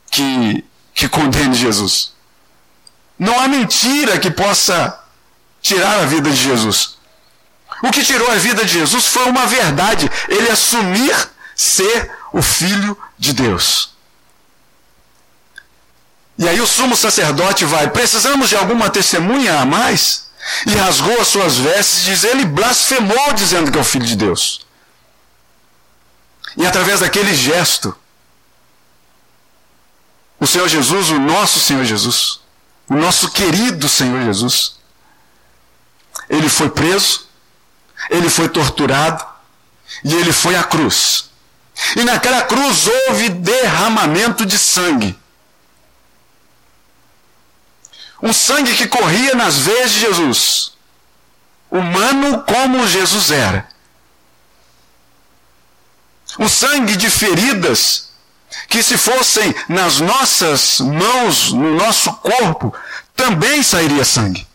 que, 0.10 0.63
que 0.94 1.10
condene 1.10 1.56
Jesus. 1.56 2.13
Não 3.17 3.39
há 3.39 3.48
mentira 3.48 4.20
que 4.20 4.29
possa 4.29 5.00
tirar 5.62 6.00
a 6.01 6.06
vida 6.06 6.29
de 6.29 6.38
Jesus. 6.38 6.98
O 7.84 7.91
que 7.91 8.03
tirou 8.03 8.29
a 8.32 8.36
vida 8.36 8.63
de 8.63 8.74
Jesus 8.74 9.06
foi 9.08 9.25
uma 9.25 9.46
verdade, 9.46 10.10
ele 10.27 10.50
assumir 10.50 11.15
ser 11.56 12.12
o 12.32 12.41
Filho 12.41 12.98
de 13.17 13.34
Deus. 13.34 13.98
E 16.38 16.48
aí 16.48 16.60
o 16.62 16.67
sumo 16.67 16.96
sacerdote 16.96 17.65
vai: 17.65 17.89
precisamos 17.89 18.50
de 18.50 18.56
alguma 18.56 18.89
testemunha 18.89 19.60
a 19.60 19.65
mais? 19.65 20.26
E 20.66 20.72
rasgou 20.75 21.20
as 21.20 21.27
suas 21.27 21.58
vestes, 21.58 22.04
diz 22.04 22.24
ele 22.24 22.46
blasfemou 22.46 23.34
dizendo 23.34 23.72
que 23.72 23.77
é 23.77 23.82
o 23.82 23.86
filho 23.86 24.06
de 24.06 24.16
Deus. 24.16 24.66
E 26.56 26.66
através 26.66 27.01
daquele 27.01 27.34
gesto, 27.36 27.96
o 30.39 30.48
Senhor 30.48 30.68
Jesus, 30.68 31.10
o 31.10 31.20
nosso 31.20 31.60
Senhor 31.60 31.84
Jesus, 31.84 32.39
o 32.89 32.96
nosso 32.96 33.32
querido 33.32 33.89
Senhor 33.89 34.24
Jesus, 34.24 34.77
ele 36.30 36.50
foi 36.50 36.70
preso, 36.70 37.27
ele 38.10 38.30
foi 38.30 38.50
torturado 38.50 39.25
e 40.04 40.13
ele 40.13 40.32
foi 40.32 40.56
à 40.56 40.63
cruz. 40.63 41.30
E 41.96 42.04
naquela 42.04 42.42
cruz 42.44 42.88
houve 42.88 43.30
derramamento 43.30 44.46
de 44.46 44.58
sangue. 44.58 45.18
Um 48.21 48.33
sangue 48.33 48.74
que 48.75 48.88
corria 48.88 49.36
nas 49.36 49.57
veias 49.57 49.91
de 49.91 50.00
Jesus. 50.00 50.74
Humano 51.69 52.43
como 52.43 52.88
Jesus 52.88 53.31
era. 53.31 53.67
Um 56.39 56.47
sangue 56.47 56.95
de 56.95 57.09
feridas 57.09 58.09
que, 58.67 58.81
se 58.81 58.97
fossem 58.97 59.53
nas 59.67 60.00
nossas 60.00 60.79
mãos, 60.79 61.51
no 61.51 61.75
nosso 61.75 62.12
corpo, 62.13 62.74
também 63.15 63.63
sairia 63.63 64.05
sangue. 64.05 64.47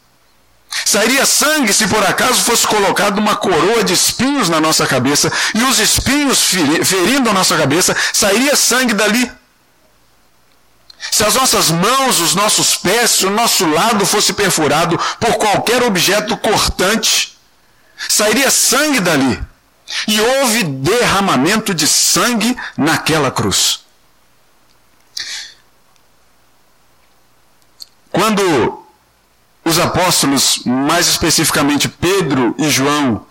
Sairia 0.86 1.26
sangue 1.26 1.72
se 1.72 1.86
por 1.86 2.02
acaso 2.04 2.42
fosse 2.42 2.66
colocado 2.66 3.18
uma 3.18 3.36
coroa 3.36 3.84
de 3.84 3.92
espinhos 3.92 4.48
na 4.48 4.60
nossa 4.60 4.86
cabeça 4.86 5.30
e 5.54 5.62
os 5.64 5.78
espinhos 5.78 6.42
ferindo 6.42 7.28
a 7.28 7.32
nossa 7.32 7.56
cabeça, 7.56 7.94
sairia 8.12 8.56
sangue 8.56 8.94
dali. 8.94 9.30
Se 11.10 11.24
as 11.24 11.34
nossas 11.34 11.70
mãos, 11.70 12.20
os 12.20 12.34
nossos 12.34 12.76
pés, 12.76 13.10
se 13.10 13.26
o 13.26 13.30
nosso 13.30 13.66
lado 13.66 14.06
fosse 14.06 14.32
perfurado 14.32 14.98
por 15.18 15.34
qualquer 15.34 15.82
objeto 15.82 16.36
cortante, 16.36 17.36
sairia 18.08 18.50
sangue 18.50 19.00
dali. 19.00 19.42
E 20.06 20.20
houve 20.20 20.62
derramamento 20.62 21.74
de 21.74 21.86
sangue 21.86 22.56
naquela 22.76 23.30
cruz. 23.30 23.80
Quando 28.10 28.84
os 29.64 29.78
apóstolos, 29.78 30.62
mais 30.64 31.08
especificamente 31.08 31.88
Pedro 31.88 32.54
e 32.58 32.70
João, 32.70 33.26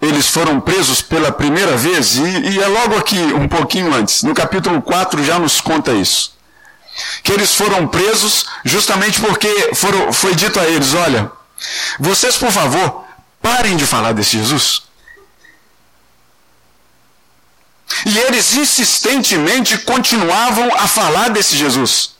eles 0.00 0.28
foram 0.28 0.58
presos 0.60 1.02
pela 1.02 1.30
primeira 1.30 1.76
vez, 1.76 2.16
e, 2.16 2.22
e 2.22 2.58
é 2.58 2.66
logo 2.66 2.96
aqui, 2.96 3.18
um 3.18 3.46
pouquinho 3.46 3.92
antes, 3.92 4.22
no 4.22 4.34
capítulo 4.34 4.80
4 4.80 5.22
já 5.22 5.38
nos 5.38 5.60
conta 5.60 5.92
isso 5.92 6.39
que 7.22 7.32
eles 7.32 7.54
foram 7.54 7.86
presos 7.86 8.46
justamente 8.64 9.20
porque 9.20 9.70
foram, 9.74 10.12
foi 10.12 10.34
dito 10.34 10.58
a 10.58 10.64
eles: 10.64 10.94
olha, 10.94 11.30
vocês 11.98 12.36
por 12.36 12.50
favor, 12.50 13.04
parem 13.40 13.76
de 13.76 13.86
falar 13.86 14.12
desse 14.12 14.38
Jesus. 14.38 14.82
E 18.06 18.18
eles 18.18 18.54
insistentemente 18.54 19.76
continuavam 19.78 20.74
a 20.74 20.86
falar 20.86 21.30
desse 21.30 21.56
Jesus. 21.56 22.12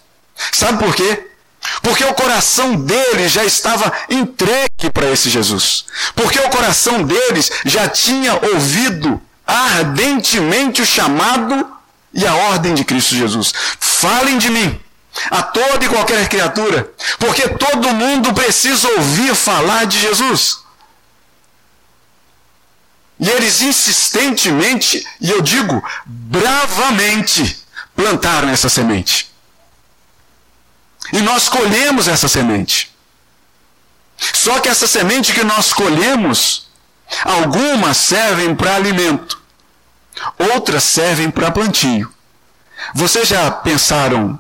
Sabe 0.53 0.79
por 0.79 0.95
quê? 0.95 1.27
Porque 1.83 2.05
o 2.05 2.15
coração 2.15 2.75
deles 2.75 3.33
já 3.33 3.45
estava 3.45 3.93
entregue 4.09 4.91
para 4.93 5.11
esse 5.11 5.31
Jesus. 5.31 5.85
Porque 6.15 6.39
o 6.39 6.51
coração 6.51 7.03
deles 7.03 7.51
já 7.65 7.89
tinha 7.89 8.35
ouvido 8.53 9.21
ardentemente 9.47 10.83
o 10.83 10.87
chamado 10.87 11.67
e 12.13 12.27
a 12.27 12.35
ordem 12.35 12.75
de 12.75 12.85
Cristo 12.85 13.15
Jesus. 13.15 13.53
Falem 13.79 14.39
de 14.39 14.51
mim 14.51 14.81
a 15.31 15.43
toda 15.43 15.85
e 15.85 15.89
qualquer 15.89 16.29
criatura, 16.29 16.91
porque 17.19 17.49
todo 17.49 17.95
mundo 17.95 18.33
precisa 18.33 18.89
ouvir 18.89 19.35
falar 19.35 19.87
de 19.87 19.99
Jesus. 19.99 20.61
E 23.19 23.29
eles 23.29 23.61
insistentemente, 23.61 25.07
e 25.21 25.31
eu 25.31 25.43
digo 25.43 25.83
bravamente, 26.07 27.65
plantaram 27.95 28.49
essa 28.49 28.69
semente. 28.69 29.31
E 31.13 31.21
nós 31.21 31.49
colhemos 31.49 32.09
essa 32.09 32.29
semente. 32.29 32.91
Só 34.33 34.61
que 34.61 34.69
essa 34.69 34.87
semente 34.87 35.33
que 35.33 35.45
nós 35.45 35.73
colhemos, 35.73 36.69
algumas 37.25 37.97
servem 37.97 38.55
para 38.55 38.77
alimento, 38.77 39.40
outras 40.53 40.85
servem 40.85 41.31
para 41.31 41.51
plantio. 41.51 42.13
Vocês 42.95 43.29
já 43.29 43.51
pensaram 43.51 44.39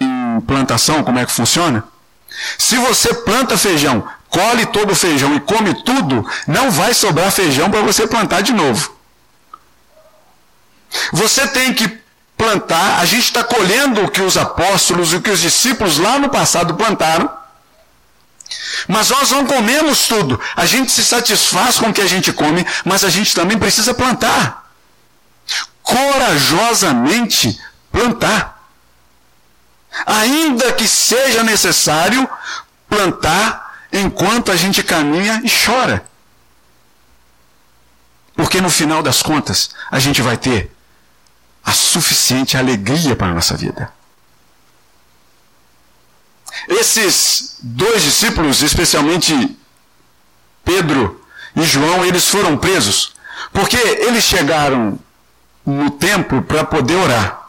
em 0.00 0.40
plantação, 0.40 1.02
como 1.02 1.18
é 1.18 1.26
que 1.26 1.32
funciona? 1.32 1.84
Se 2.58 2.76
você 2.76 3.14
planta 3.14 3.56
feijão, 3.56 4.06
colhe 4.28 4.66
todo 4.66 4.92
o 4.92 4.96
feijão 4.96 5.34
e 5.34 5.40
come 5.40 5.74
tudo, 5.82 6.26
não 6.46 6.70
vai 6.70 6.92
sobrar 6.92 7.30
feijão 7.30 7.70
para 7.70 7.82
você 7.82 8.06
plantar 8.06 8.40
de 8.42 8.52
novo. 8.52 8.94
Você 11.12 11.46
tem 11.48 11.72
que 11.72 11.88
plantar, 12.36 12.98
a 13.00 13.04
gente 13.04 13.24
está 13.24 13.44
colhendo 13.44 14.04
o 14.04 14.10
que 14.10 14.20
os 14.20 14.36
apóstolos 14.36 15.12
e 15.12 15.16
o 15.16 15.22
que 15.22 15.30
os 15.30 15.40
discípulos 15.40 15.98
lá 15.98 16.18
no 16.18 16.28
passado 16.28 16.74
plantaram. 16.74 17.30
Mas 18.88 19.10
nós 19.10 19.30
não 19.30 19.46
comemos 19.46 20.06
tudo. 20.06 20.40
A 20.54 20.66
gente 20.66 20.90
se 20.90 21.02
satisfaz 21.04 21.78
com 21.78 21.88
o 21.88 21.92
que 21.92 22.00
a 22.00 22.06
gente 22.06 22.32
come, 22.32 22.66
mas 22.84 23.04
a 23.04 23.08
gente 23.08 23.34
também 23.34 23.58
precisa 23.58 23.94
plantar. 23.94 24.63
Corajosamente 25.84 27.60
plantar. 27.92 28.60
Ainda 30.04 30.72
que 30.72 30.88
seja 30.88 31.44
necessário 31.44 32.28
plantar 32.88 33.78
enquanto 33.92 34.50
a 34.50 34.56
gente 34.56 34.82
caminha 34.82 35.40
e 35.44 35.48
chora. 35.48 36.04
Porque 38.34 38.60
no 38.60 38.68
final 38.68 39.02
das 39.02 39.22
contas, 39.22 39.70
a 39.88 40.00
gente 40.00 40.20
vai 40.20 40.36
ter 40.36 40.74
a 41.64 41.72
suficiente 41.72 42.56
alegria 42.56 43.14
para 43.14 43.28
a 43.28 43.34
nossa 43.34 43.56
vida. 43.56 43.92
Esses 46.68 47.58
dois 47.60 48.02
discípulos, 48.02 48.62
especialmente 48.62 49.56
Pedro 50.64 51.24
e 51.54 51.62
João, 51.62 52.04
eles 52.04 52.26
foram 52.28 52.56
presos 52.56 53.14
porque 53.52 53.76
eles 53.76 54.24
chegaram 54.24 54.98
no 55.64 55.90
templo 55.90 56.42
para 56.42 56.64
poder 56.64 56.94
orar. 56.94 57.48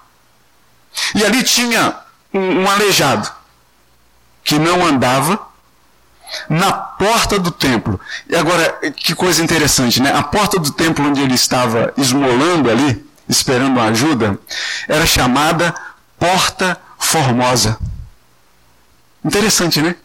E 1.14 1.24
ali 1.26 1.44
tinha 1.44 1.96
um, 2.34 2.62
um 2.62 2.70
aleijado 2.70 3.30
que 4.44 4.58
não 4.58 4.86
andava 4.86 5.40
na 6.50 6.72
porta 6.72 7.40
do 7.40 7.52
templo. 7.52 8.00
E 8.30 8.36
agora, 8.36 8.80
que 8.96 9.16
coisa 9.16 9.44
interessante, 9.44 10.02
né? 10.02 10.14
A 10.14 10.24
porta 10.24 10.60
do 10.60 10.72
templo 10.72 11.06
onde 11.06 11.22
ele 11.22 11.36
estava 11.36 11.94
esmolando 11.98 12.70
ali, 12.70 13.06
esperando 13.28 13.80
ajuda, 13.80 14.40
era 14.88 15.06
chamada 15.06 15.74
Porta 16.18 16.80
Formosa. 16.98 17.78
Interessante, 19.24 19.82
né? 19.82 19.96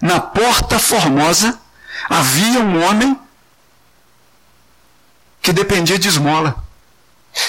Na 0.00 0.20
Porta 0.20 0.78
Formosa 0.78 1.58
havia 2.08 2.60
um 2.60 2.82
homem 2.82 3.18
que 5.42 5.52
dependia 5.52 5.98
de 5.98 6.08
esmola, 6.08 6.62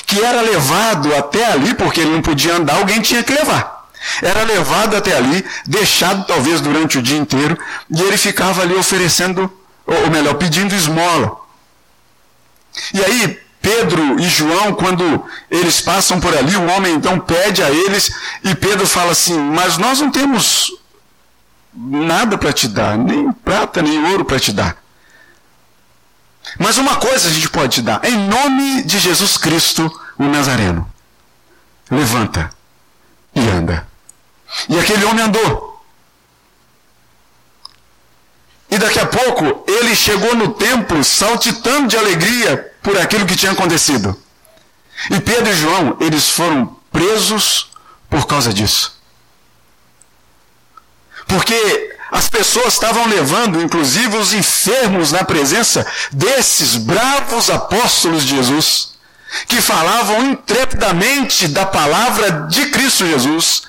que 0.05 0.19
era 0.23 0.41
levado 0.41 1.15
até 1.15 1.45
ali, 1.51 1.73
porque 1.73 2.01
ele 2.01 2.11
não 2.11 2.21
podia 2.21 2.55
andar, 2.55 2.75
alguém 2.75 3.01
tinha 3.01 3.23
que 3.23 3.33
levar. 3.33 3.89
Era 4.21 4.43
levado 4.43 4.95
até 4.95 5.15
ali, 5.15 5.45
deixado 5.65 6.25
talvez 6.25 6.59
durante 6.59 6.97
o 6.97 7.01
dia 7.01 7.17
inteiro, 7.17 7.57
e 7.89 8.01
ele 8.01 8.17
ficava 8.17 8.61
ali 8.61 8.75
oferecendo, 8.75 9.51
ou 9.85 10.09
melhor, 10.09 10.35
pedindo 10.35 10.73
esmola. 10.73 11.37
E 12.93 13.03
aí, 13.03 13.39
Pedro 13.61 14.19
e 14.19 14.27
João, 14.27 14.73
quando 14.73 15.23
eles 15.49 15.81
passam 15.81 16.19
por 16.19 16.35
ali, 16.35 16.55
o 16.55 16.67
homem 16.67 16.95
então 16.95 17.19
pede 17.19 17.61
a 17.61 17.69
eles, 17.69 18.11
e 18.43 18.55
Pedro 18.55 18.87
fala 18.87 19.11
assim: 19.11 19.37
Mas 19.37 19.77
nós 19.77 19.99
não 19.99 20.09
temos 20.09 20.71
nada 21.73 22.37
para 22.37 22.51
te 22.51 22.67
dar, 22.67 22.97
nem 22.97 23.31
prata, 23.31 23.81
nem 23.81 24.03
ouro 24.11 24.25
para 24.25 24.39
te 24.39 24.51
dar. 24.51 24.77
Mas 26.59 26.77
uma 26.77 26.97
coisa 26.97 27.27
a 27.27 27.31
gente 27.31 27.49
pode 27.49 27.75
te 27.75 27.81
dar, 27.81 28.03
em 28.03 28.17
nome 28.17 28.83
de 28.83 28.99
Jesus 28.99 29.37
Cristo, 29.37 29.91
o 30.17 30.23
Nazareno. 30.23 30.89
Levanta 31.89 32.49
e 33.35 33.39
anda. 33.49 33.87
E 34.67 34.79
aquele 34.79 35.05
homem 35.05 35.23
andou. 35.23 35.71
E 38.69 38.77
daqui 38.77 38.99
a 38.99 39.05
pouco 39.05 39.65
ele 39.69 39.95
chegou 39.95 40.33
no 40.35 40.53
templo 40.53 41.03
saltitando 41.03 41.89
de 41.89 41.97
alegria 41.97 42.73
por 42.81 42.97
aquilo 42.97 43.25
que 43.25 43.35
tinha 43.35 43.51
acontecido. 43.51 44.17
E 45.09 45.19
Pedro 45.19 45.49
e 45.49 45.55
João, 45.55 45.97
eles 45.99 46.29
foram 46.29 46.77
presos 46.91 47.69
por 48.09 48.25
causa 48.25 48.53
disso. 48.53 48.99
Porque 51.27 51.97
as 52.11 52.27
pessoas 52.27 52.73
estavam 52.73 53.07
levando, 53.07 53.61
inclusive, 53.61 54.17
os 54.17 54.33
enfermos 54.33 55.13
na 55.13 55.23
presença 55.23 55.87
desses 56.11 56.75
bravos 56.75 57.49
apóstolos 57.49 58.25
de 58.25 58.35
Jesus, 58.35 58.89
que 59.47 59.61
falavam 59.61 60.31
intrepidamente 60.31 61.47
da 61.47 61.65
palavra 61.65 62.47
de 62.49 62.65
Cristo 62.65 63.07
Jesus, 63.07 63.63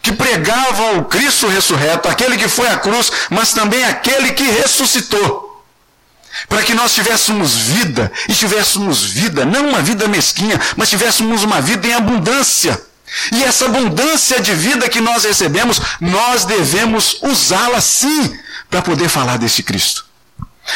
que 0.00 0.12
pregavam 0.12 0.98
o 0.98 1.04
Cristo 1.06 1.48
ressurreto, 1.48 2.08
aquele 2.08 2.38
que 2.38 2.46
foi 2.46 2.68
à 2.68 2.78
cruz, 2.78 3.10
mas 3.30 3.52
também 3.52 3.84
aquele 3.84 4.30
que 4.30 4.44
ressuscitou. 4.44 5.48
Para 6.48 6.62
que 6.62 6.74
nós 6.74 6.94
tivéssemos 6.94 7.52
vida, 7.56 8.12
e 8.28 8.32
tivéssemos 8.32 9.02
vida, 9.02 9.44
não 9.44 9.70
uma 9.70 9.82
vida 9.82 10.06
mesquinha, 10.06 10.60
mas 10.76 10.88
tivéssemos 10.88 11.42
uma 11.42 11.60
vida 11.60 11.88
em 11.88 11.94
abundância. 11.94 12.80
E 13.32 13.42
essa 13.42 13.66
abundância 13.66 14.40
de 14.40 14.54
vida 14.54 14.88
que 14.88 15.00
nós 15.00 15.24
recebemos, 15.24 15.80
nós 16.00 16.44
devemos 16.44 17.18
usá-la 17.22 17.80
sim 17.80 18.38
para 18.70 18.82
poder 18.82 19.08
falar 19.08 19.38
desse 19.38 19.62
Cristo. 19.62 20.06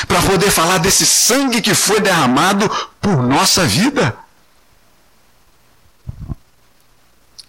Para 0.06 0.22
poder 0.22 0.50
falar 0.50 0.78
desse 0.78 1.04
sangue 1.04 1.60
que 1.60 1.74
foi 1.74 2.00
derramado 2.00 2.70
por 3.00 3.22
nossa 3.22 3.64
vida. 3.64 4.16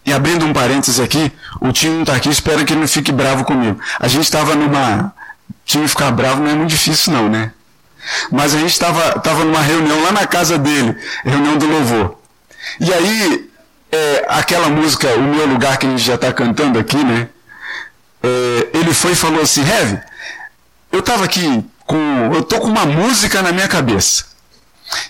E 0.05 0.11
abrindo 0.11 0.45
um 0.45 0.51
parênteses 0.51 0.99
aqui, 0.99 1.31
o 1.61 1.71
time 1.71 1.95
não 1.95 2.01
está 2.01 2.15
aqui, 2.15 2.29
espero 2.29 2.65
que 2.65 2.73
ele 2.73 2.81
não 2.81 2.87
fique 2.87 3.11
bravo 3.11 3.45
comigo. 3.45 3.79
A 3.99 4.07
gente 4.07 4.23
estava 4.23 4.53
numa. 4.53 5.13
O 5.49 5.53
time 5.65 5.87
ficar 5.87 6.11
bravo 6.11 6.41
não 6.41 6.51
é 6.51 6.55
muito 6.55 6.69
difícil, 6.69 7.13
não, 7.13 7.29
né? 7.29 7.53
Mas 8.29 8.53
a 8.53 8.59
gente 8.59 8.71
estava 8.71 9.17
tava 9.19 9.45
numa 9.45 9.61
reunião 9.61 10.03
lá 10.03 10.11
na 10.11 10.27
casa 10.27 10.57
dele, 10.57 10.97
reunião 11.23 11.57
do 11.57 11.65
louvor. 11.65 12.17
E 12.81 12.93
aí, 12.93 13.49
é, 13.93 14.25
aquela 14.27 14.69
música, 14.69 15.07
O 15.15 15.21
Meu 15.21 15.45
Lugar, 15.45 15.77
que 15.77 15.85
a 15.85 15.89
gente 15.89 16.01
já 16.01 16.15
está 16.15 16.33
cantando 16.33 16.79
aqui, 16.79 16.97
né? 16.97 17.29
É, 18.23 18.77
ele 18.79 18.91
foi 18.93 19.11
e 19.11 19.15
falou 19.15 19.41
assim: 19.41 19.61
Heavy, 19.67 20.01
eu 20.91 20.99
estava 20.99 21.23
aqui 21.23 21.63
com. 21.85 22.31
Eu 22.33 22.41
tô 22.43 22.59
com 22.59 22.67
uma 22.67 22.85
música 22.85 23.41
na 23.43 23.51
minha 23.51 23.67
cabeça. 23.67 24.25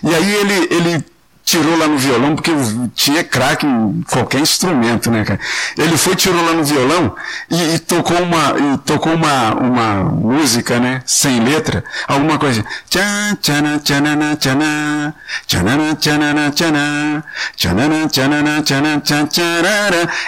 E 0.02 0.14
aí 0.14 0.34
ele, 0.34 0.68
ele 0.70 1.04
tirou 1.44 1.76
lá 1.76 1.86
no 1.86 1.98
violão, 1.98 2.34
porque 2.34 2.50
tinha 2.94 3.22
craque 3.22 3.66
em 3.66 4.02
qualquer 4.10 4.40
instrumento, 4.40 5.10
né, 5.10 5.24
cara? 5.24 5.38
Ele 5.76 5.96
foi, 5.98 6.16
tirou 6.16 6.42
lá 6.42 6.52
no 6.52 6.64
violão 6.64 7.14
e, 7.50 7.74
e 7.74 7.78
tocou, 7.78 8.18
uma, 8.20 8.54
e 8.58 8.78
tocou 8.78 9.12
uma, 9.12 9.54
uma 9.54 10.04
música, 10.04 10.80
né, 10.80 11.02
sem 11.04 11.40
letra, 11.40 11.84
alguma 12.08 12.38
coisa. 12.38 12.64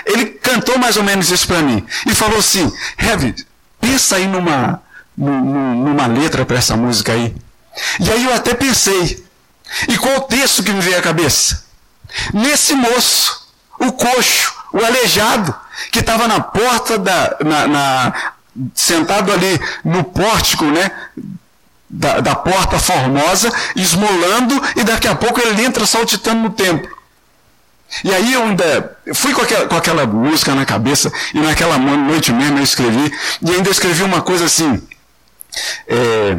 Ele 0.04 0.26
cantou 0.26 0.78
mais 0.78 0.96
ou 0.98 1.02
menos 1.02 1.30
isso 1.30 1.46
para 1.46 1.62
mim 1.62 1.84
e 2.06 2.14
falou 2.14 2.38
assim, 2.38 2.70
Heavy, 2.98 3.34
pensa 3.80 4.16
aí 4.16 4.26
numa, 4.26 4.82
numa 5.16 6.06
letra 6.06 6.44
para 6.44 6.58
essa 6.58 6.76
música 6.76 7.12
aí. 7.12 7.34
E 8.00 8.10
aí 8.10 8.24
eu 8.24 8.34
até 8.34 8.54
pensei, 8.54 9.25
e 9.88 9.96
qual 9.98 10.16
o 10.16 10.22
texto 10.22 10.62
que 10.62 10.72
me 10.72 10.80
veio 10.80 10.98
à 10.98 11.02
cabeça? 11.02 11.64
Nesse 12.32 12.74
moço, 12.74 13.48
o 13.78 13.92
coxo, 13.92 14.54
o 14.72 14.84
aleijado, 14.84 15.54
que 15.90 16.00
estava 16.00 16.26
na 16.26 16.40
porta 16.40 16.98
da. 16.98 17.36
Na, 17.44 17.66
na, 17.66 18.32
sentado 18.74 19.30
ali 19.32 19.60
no 19.84 20.02
pórtico, 20.02 20.64
né? 20.64 20.90
Da, 21.88 22.20
da, 22.20 22.34
porta 22.34 22.78
formosa, 22.78 23.52
esmolando, 23.76 24.60
e 24.76 24.82
daqui 24.82 25.06
a 25.06 25.14
pouco 25.14 25.40
ele 25.40 25.64
entra 25.64 25.86
saltitando 25.86 26.42
no 26.42 26.50
templo. 26.50 26.90
E 28.02 28.12
aí 28.12 28.32
eu 28.32 28.42
ainda 28.42 28.98
fui 29.14 29.32
com 29.32 29.42
aquela, 29.42 29.66
com 29.68 29.76
aquela 29.76 30.06
música 30.06 30.54
na 30.54 30.64
cabeça, 30.64 31.12
e 31.32 31.38
naquela 31.38 31.78
noite 31.78 32.32
mesmo 32.32 32.58
eu 32.58 32.64
escrevi, 32.64 33.12
e 33.40 33.50
ainda 33.50 33.70
escrevi 33.70 34.02
uma 34.02 34.20
coisa 34.20 34.46
assim. 34.46 34.82
É, 35.86 36.36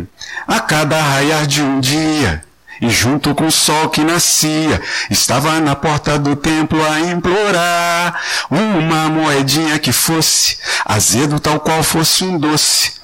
a 0.47 0.59
cada 0.59 1.01
raiar 1.01 1.47
de 1.47 1.61
um 1.61 1.79
dia, 1.79 2.43
e 2.81 2.89
junto 2.89 3.33
com 3.33 3.47
o 3.47 3.51
sol 3.51 3.89
que 3.89 4.03
nascia, 4.03 4.81
estava 5.09 5.59
na 5.59 5.75
porta 5.75 6.17
do 6.17 6.35
templo 6.35 6.79
a 6.85 6.99
implorar 6.99 8.21
uma 8.49 9.09
moedinha 9.09 9.79
que 9.79 9.91
fosse 9.91 10.57
azedo 10.85 11.39
tal 11.39 11.59
qual 11.59 11.83
fosse 11.83 12.23
um 12.23 12.37
doce. 12.37 12.97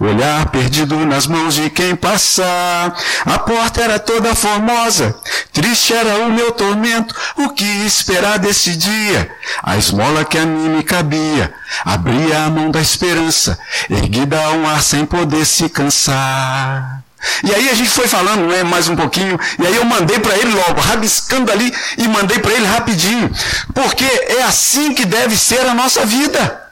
Olhar 0.00 0.46
perdido 0.50 0.96
nas 1.06 1.26
mãos 1.26 1.54
de 1.54 1.70
quem 1.70 1.96
passar. 1.96 2.94
A 3.24 3.38
porta 3.38 3.80
era 3.82 3.98
toda 3.98 4.34
formosa, 4.34 5.18
triste 5.52 5.92
era 5.94 6.18
o 6.18 6.32
meu 6.32 6.52
tormento. 6.52 7.14
O 7.36 7.50
que 7.50 7.64
esperar 7.64 8.38
desse 8.38 8.76
dia? 8.76 9.30
A 9.62 9.76
esmola 9.76 10.24
que 10.24 10.38
a 10.38 10.44
mim 10.44 10.68
me 10.68 10.82
cabia, 10.82 11.52
abria 11.84 12.44
a 12.44 12.50
mão 12.50 12.70
da 12.70 12.80
esperança, 12.80 13.58
erguida 13.88 14.40
a 14.40 14.50
um 14.50 14.68
ar 14.68 14.82
sem 14.82 15.04
poder 15.04 15.44
se 15.44 15.68
cansar. 15.68 16.97
E 17.42 17.54
aí 17.54 17.68
a 17.68 17.74
gente 17.74 17.90
foi 17.90 18.06
falando 18.06 18.46
né, 18.46 18.62
mais 18.62 18.88
um 18.88 18.96
pouquinho, 18.96 19.38
e 19.58 19.66
aí 19.66 19.76
eu 19.76 19.84
mandei 19.84 20.18
para 20.18 20.36
ele 20.36 20.52
logo, 20.52 20.80
rabiscando 20.80 21.50
ali, 21.50 21.72
e 21.96 22.06
mandei 22.08 22.38
para 22.38 22.52
ele 22.52 22.66
rapidinho. 22.66 23.30
Porque 23.74 24.04
é 24.04 24.42
assim 24.42 24.94
que 24.94 25.04
deve 25.04 25.36
ser 25.36 25.60
a 25.66 25.74
nossa 25.74 26.06
vida. 26.06 26.70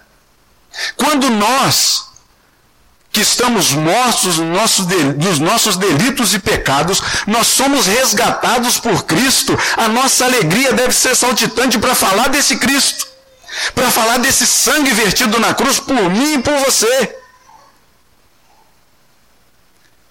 Quando 0.96 1.30
nós, 1.30 2.04
que 3.10 3.20
estamos 3.20 3.72
mortos 3.72 4.36
dos 5.16 5.38
nossos 5.38 5.76
delitos 5.76 6.34
e 6.34 6.38
pecados, 6.38 7.02
nós 7.26 7.46
somos 7.46 7.86
resgatados 7.86 8.78
por 8.78 9.04
Cristo, 9.04 9.58
a 9.76 9.88
nossa 9.88 10.24
alegria 10.24 10.72
deve 10.72 10.92
ser 10.92 11.16
saltitante 11.16 11.78
para 11.78 11.94
falar 11.94 12.28
desse 12.28 12.56
Cristo, 12.56 13.06
para 13.74 13.90
falar 13.90 14.18
desse 14.18 14.46
sangue 14.46 14.90
vertido 14.92 15.40
na 15.40 15.54
cruz 15.54 15.80
por 15.80 16.10
mim 16.10 16.34
e 16.34 16.42
por 16.42 16.56
você. 16.58 17.16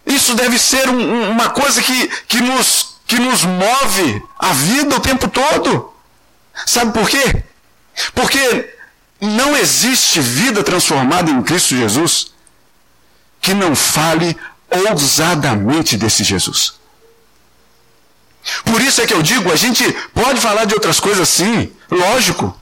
Isso 0.05 0.35
deve 0.35 0.59
ser 0.59 0.87
um, 0.89 1.31
uma 1.31 1.49
coisa 1.49 1.81
que, 1.81 2.07
que, 2.27 2.41
nos, 2.41 2.97
que 3.07 3.19
nos 3.19 3.43
move 3.43 4.23
a 4.37 4.53
vida 4.53 4.95
o 4.95 4.99
tempo 4.99 5.27
todo. 5.27 5.93
Sabe 6.65 6.91
por 6.91 7.09
quê? 7.09 7.43
Porque 8.13 8.75
não 9.19 9.55
existe 9.57 10.19
vida 10.19 10.63
transformada 10.63 11.31
em 11.31 11.41
Cristo 11.41 11.75
Jesus 11.75 12.33
que 13.41 13.53
não 13.53 13.75
fale 13.75 14.37
ousadamente 14.69 15.97
desse 15.97 16.23
Jesus. 16.23 16.75
Por 18.63 18.81
isso 18.81 19.01
é 19.01 19.07
que 19.07 19.13
eu 19.13 19.23
digo, 19.23 19.51
a 19.51 19.55
gente 19.55 19.83
pode 20.13 20.39
falar 20.39 20.65
de 20.65 20.73
outras 20.73 20.99
coisas 20.99 21.27
sim, 21.27 21.71
lógico. 21.89 22.55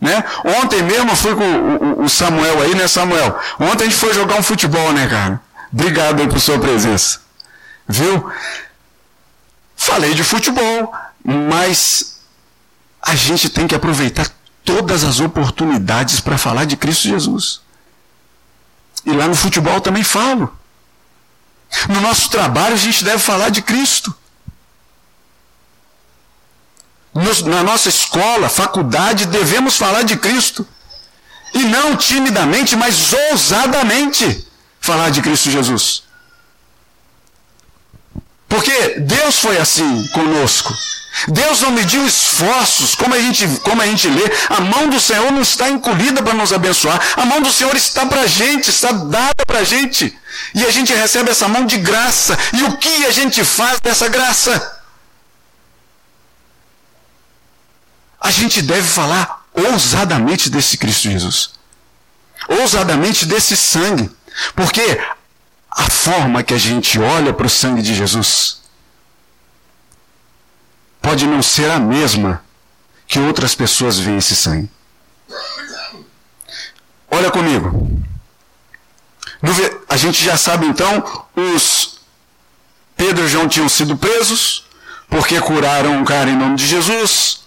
Né? 0.00 0.22
Ontem 0.62 0.82
mesmo 0.82 1.10
eu 1.10 1.16
fui 1.16 1.34
com 1.34 2.02
o 2.04 2.08
Samuel 2.08 2.62
aí, 2.62 2.74
né, 2.74 2.86
Samuel? 2.86 3.38
Ontem 3.58 3.84
a 3.84 3.88
gente 3.88 3.98
foi 3.98 4.12
jogar 4.12 4.36
um 4.36 4.42
futebol, 4.42 4.92
né, 4.92 5.06
cara? 5.06 5.40
Obrigado 5.78 6.22
aí 6.22 6.26
por 6.26 6.40
sua 6.40 6.58
presença. 6.58 7.20
Viu? 7.86 8.32
Falei 9.76 10.14
de 10.14 10.24
futebol, 10.24 10.90
mas 11.22 12.20
a 13.02 13.14
gente 13.14 13.50
tem 13.50 13.66
que 13.66 13.74
aproveitar 13.74 14.26
todas 14.64 15.04
as 15.04 15.20
oportunidades 15.20 16.18
para 16.18 16.38
falar 16.38 16.64
de 16.64 16.78
Cristo 16.78 17.08
Jesus. 17.08 17.60
E 19.04 19.12
lá 19.12 19.28
no 19.28 19.36
futebol 19.36 19.78
também 19.82 20.02
falo. 20.02 20.50
No 21.90 22.00
nosso 22.00 22.30
trabalho 22.30 22.72
a 22.72 22.78
gente 22.78 23.04
deve 23.04 23.18
falar 23.18 23.50
de 23.50 23.60
Cristo. 23.60 24.14
Nos, 27.12 27.42
na 27.42 27.62
nossa 27.62 27.90
escola, 27.90 28.48
faculdade, 28.48 29.26
devemos 29.26 29.76
falar 29.76 30.04
de 30.04 30.16
Cristo. 30.16 30.66
E 31.52 31.64
não 31.64 31.94
timidamente, 31.96 32.74
mas 32.74 33.12
ousadamente 33.12 34.46
falar 34.86 35.10
de 35.10 35.20
Cristo 35.20 35.50
Jesus. 35.50 36.04
Porque 38.48 39.00
Deus 39.00 39.38
foi 39.38 39.58
assim 39.58 40.06
conosco. 40.08 40.72
Deus 41.28 41.62
não 41.62 41.70
mediu 41.70 42.06
esforços, 42.06 42.94
como 42.94 43.14
a 43.14 43.18
gente, 43.18 43.46
como 43.60 43.80
a 43.80 43.86
gente 43.86 44.06
lê. 44.08 44.24
A 44.50 44.60
mão 44.60 44.88
do 44.88 45.00
Senhor 45.00 45.32
não 45.32 45.40
está 45.40 45.68
encolhida 45.68 46.22
para 46.22 46.34
nos 46.34 46.52
abençoar. 46.52 47.00
A 47.16 47.24
mão 47.24 47.40
do 47.40 47.50
Senhor 47.50 47.74
está 47.74 48.04
para 48.06 48.22
a 48.22 48.26
gente, 48.26 48.68
está 48.68 48.92
dada 48.92 49.44
para 49.46 49.60
a 49.60 49.64
gente. 49.64 50.16
E 50.54 50.64
a 50.64 50.70
gente 50.70 50.92
recebe 50.92 51.30
essa 51.30 51.48
mão 51.48 51.64
de 51.64 51.78
graça. 51.78 52.38
E 52.52 52.62
o 52.64 52.76
que 52.76 53.06
a 53.06 53.10
gente 53.10 53.42
faz 53.44 53.80
dessa 53.80 54.08
graça? 54.08 54.80
A 58.20 58.30
gente 58.30 58.60
deve 58.60 58.86
falar 58.86 59.46
ousadamente 59.54 60.50
desse 60.50 60.76
Cristo 60.76 61.10
Jesus. 61.10 61.50
Ousadamente 62.48 63.24
desse 63.24 63.56
sangue. 63.56 64.10
Porque 64.54 65.00
a 65.70 65.90
forma 65.90 66.42
que 66.42 66.54
a 66.54 66.58
gente 66.58 66.98
olha 66.98 67.32
para 67.32 67.46
o 67.46 67.50
sangue 67.50 67.82
de 67.82 67.94
Jesus 67.94 68.62
pode 71.00 71.26
não 71.26 71.42
ser 71.42 71.70
a 71.70 71.78
mesma 71.78 72.42
que 73.06 73.18
outras 73.18 73.54
pessoas 73.54 73.98
veem 73.98 74.18
esse 74.18 74.34
sangue. 74.34 74.70
Olha 77.10 77.30
comigo. 77.30 77.90
A 79.88 79.96
gente 79.96 80.24
já 80.24 80.36
sabe 80.36 80.66
então, 80.66 81.02
os 81.36 82.00
Pedro 82.96 83.24
e 83.24 83.28
João 83.28 83.48
tinham 83.48 83.68
sido 83.68 83.96
presos 83.96 84.64
porque 85.08 85.40
curaram 85.40 85.92
um 85.98 86.04
cara 86.04 86.28
em 86.30 86.36
nome 86.36 86.56
de 86.56 86.66
Jesus. 86.66 87.40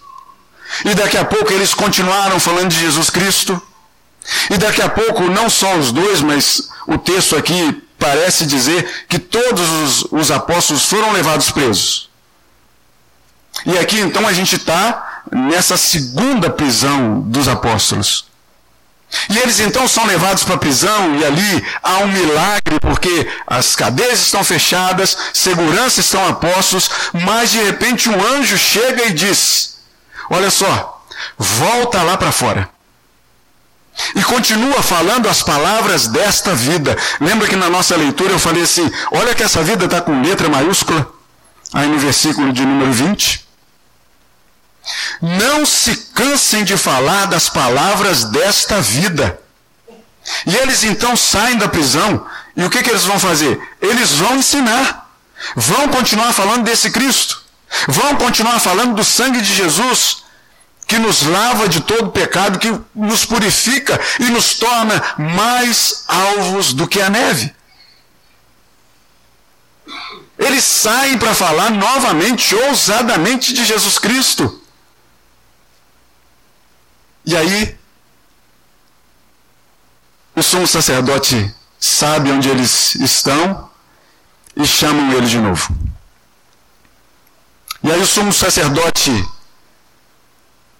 E 0.84 0.94
daqui 0.94 1.18
a 1.18 1.24
pouco 1.24 1.52
eles 1.52 1.74
continuaram 1.74 2.40
falando 2.40 2.70
de 2.70 2.78
Jesus 2.78 3.10
Cristo. 3.10 3.60
E 4.50 4.58
daqui 4.58 4.82
a 4.82 4.88
pouco, 4.88 5.24
não 5.24 5.48
só 5.48 5.76
os 5.76 5.92
dois, 5.92 6.20
mas 6.20 6.68
o 6.86 6.98
texto 6.98 7.36
aqui 7.36 7.82
parece 7.98 8.46
dizer 8.46 9.06
que 9.08 9.18
todos 9.18 9.68
os, 9.68 10.06
os 10.10 10.30
apóstolos 10.30 10.84
foram 10.84 11.12
levados 11.12 11.50
presos. 11.50 12.08
E 13.66 13.78
aqui 13.78 14.00
então 14.00 14.26
a 14.26 14.32
gente 14.32 14.56
está 14.56 15.22
nessa 15.30 15.76
segunda 15.76 16.48
prisão 16.48 17.20
dos 17.20 17.46
apóstolos. 17.46 18.30
E 19.28 19.38
eles 19.38 19.58
então 19.58 19.88
são 19.88 20.06
levados 20.06 20.44
para 20.44 20.54
a 20.54 20.58
prisão 20.58 21.16
e 21.16 21.24
ali 21.24 21.66
há 21.82 21.98
um 21.98 22.08
milagre 22.08 22.78
porque 22.80 23.28
as 23.46 23.74
cadeias 23.74 24.20
estão 24.20 24.44
fechadas, 24.44 25.16
segurança 25.34 26.00
estão 26.00 26.26
a 26.28 26.32
postos, 26.32 26.88
mas 27.12 27.50
de 27.50 27.60
repente 27.60 28.08
um 28.08 28.24
anjo 28.24 28.56
chega 28.56 29.06
e 29.06 29.12
diz: 29.12 29.78
Olha 30.30 30.50
só, 30.50 31.04
volta 31.36 32.02
lá 32.02 32.16
para 32.16 32.30
fora. 32.30 32.68
E 34.14 34.22
continua 34.22 34.82
falando 34.82 35.28
as 35.28 35.42
palavras 35.42 36.06
desta 36.06 36.54
vida. 36.54 36.96
Lembra 37.20 37.48
que 37.48 37.56
na 37.56 37.68
nossa 37.68 37.96
leitura 37.96 38.32
eu 38.32 38.38
falei 38.38 38.62
assim: 38.62 38.90
olha 39.10 39.34
que 39.34 39.42
essa 39.42 39.62
vida 39.62 39.84
está 39.84 40.00
com 40.00 40.22
letra 40.22 40.48
maiúscula, 40.48 41.06
aí 41.72 41.88
no 41.88 41.98
versículo 41.98 42.52
de 42.52 42.64
número 42.64 42.92
20. 42.92 43.48
Não 45.20 45.66
se 45.66 45.94
cansem 46.14 46.64
de 46.64 46.76
falar 46.76 47.26
das 47.26 47.48
palavras 47.48 48.24
desta 48.24 48.80
vida. 48.80 49.38
E 50.46 50.54
eles 50.56 50.84
então 50.84 51.16
saem 51.16 51.56
da 51.56 51.68
prisão, 51.68 52.26
e 52.56 52.64
o 52.64 52.70
que, 52.70 52.82
que 52.82 52.90
eles 52.90 53.04
vão 53.04 53.18
fazer? 53.18 53.60
Eles 53.80 54.12
vão 54.12 54.36
ensinar, 54.36 55.10
vão 55.56 55.88
continuar 55.88 56.32
falando 56.32 56.64
desse 56.64 56.90
Cristo, 56.90 57.42
vão 57.88 58.16
continuar 58.16 58.60
falando 58.60 58.94
do 58.94 59.04
sangue 59.04 59.40
de 59.40 59.52
Jesus, 59.54 60.24
que 60.90 60.98
nos 60.98 61.22
lava 61.22 61.68
de 61.68 61.82
todo 61.82 62.10
pecado, 62.10 62.58
que 62.58 62.76
nos 62.92 63.24
purifica 63.24 64.00
e 64.18 64.24
nos 64.24 64.54
torna 64.54 65.00
mais 65.16 66.02
alvos 66.08 66.72
do 66.72 66.88
que 66.88 67.00
a 67.00 67.08
neve. 67.08 67.54
Eles 70.36 70.64
saem 70.64 71.16
para 71.16 71.32
falar 71.32 71.70
novamente, 71.70 72.56
ousadamente 72.56 73.52
de 73.52 73.64
Jesus 73.64 74.00
Cristo. 74.00 74.60
E 77.24 77.36
aí, 77.36 77.78
o 80.34 80.42
sumo 80.42 80.66
sacerdote 80.66 81.54
sabe 81.78 82.32
onde 82.32 82.48
eles 82.48 82.96
estão 82.96 83.70
e 84.56 84.66
chamam 84.66 85.12
ele 85.12 85.28
de 85.28 85.38
novo. 85.38 85.68
E 87.84 87.92
aí 87.92 88.00
o 88.00 88.06
sumo 88.06 88.32
sacerdote 88.32 89.24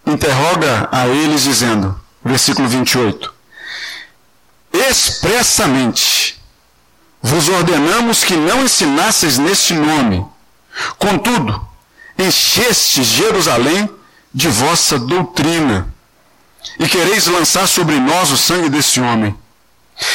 interroga 0.07 0.89
a 0.91 1.07
eles 1.07 1.43
dizendo, 1.43 1.99
versículo 2.25 2.69
28, 2.69 3.33
expressamente 4.73 6.41
vos 7.23 7.49
ordenamos 7.49 8.25
que 8.25 8.37
não 8.37 8.63
ensinasseis 8.63 9.39
neste 9.39 9.75
nome, 9.75 10.27
contudo, 10.99 11.67
enchestes 12.19 13.07
Jerusalém 13.07 13.89
de 14.33 14.49
vossa 14.49 14.99
doutrina 14.99 15.93
e 16.79 16.89
quereis 16.89 17.27
lançar 17.27 17.67
sobre 17.67 17.99
nós 17.99 18.31
o 18.31 18.37
sangue 18.37 18.69
desse 18.69 19.01
homem. 19.01 19.37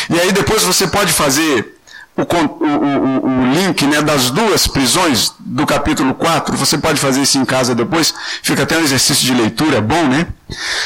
E 0.09 0.19
aí 0.19 0.31
depois 0.31 0.63
você 0.63 0.87
pode 0.87 1.11
fazer 1.11 1.74
o, 2.17 2.21
o, 2.21 3.25
o, 3.25 3.53
link 3.53 3.85
né, 3.85 4.01
das 4.01 4.29
duas 4.29 4.67
prisões 4.67 5.33
do 5.39 5.65
capítulo 5.65 6.13
4, 6.13 6.55
você 6.55 6.77
pode 6.77 6.99
fazer 6.99 7.21
isso 7.21 7.37
em 7.37 7.45
casa 7.45 7.75
depois, 7.75 8.13
fica 8.41 8.63
até 8.63 8.77
um 8.77 8.81
exercício 8.81 9.25
de 9.25 9.33
leitura 9.33 9.81
bom, 9.81 10.07
né? 10.07 10.27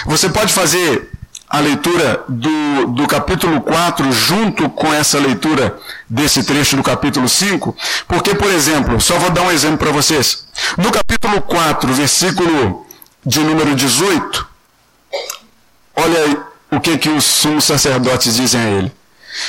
Você 0.06 0.30
pode 0.30 0.52
fazer 0.54 1.12
a 1.50 1.60
leitura 1.60 2.24
do, 2.28 2.88
do 2.88 3.08
capítulo 3.08 3.62
4 3.62 4.12
junto 4.12 4.70
com 4.70 4.94
essa 4.94 5.18
leitura 5.20 5.78
desse 6.08 6.44
trecho 6.44 6.76
do 6.76 6.84
capítulo 6.84 7.28
5, 7.28 7.76
porque, 8.08 8.36
por 8.36 8.52
exemplo, 8.52 9.00
só 9.00 9.18
vou 9.18 9.30
dar 9.32 9.44
um 9.44 9.52
exemplo 9.52 9.78
para 9.78 9.92
vocês. 9.92 10.48
No 10.78 10.92
capítulo 10.92 11.42
4, 11.42 11.94
versículo 11.94 12.86
de 13.26 13.39
número 13.39 13.76
18, 13.76 14.50
Olha 16.00 16.46
o 16.72 16.80
que, 16.80 16.98
que 16.98 17.10
os 17.10 17.26
sumos 17.26 17.65
sacerdotes 17.65 18.36
dizem 18.36 18.62
a 18.62 18.70
ele. 18.70 18.92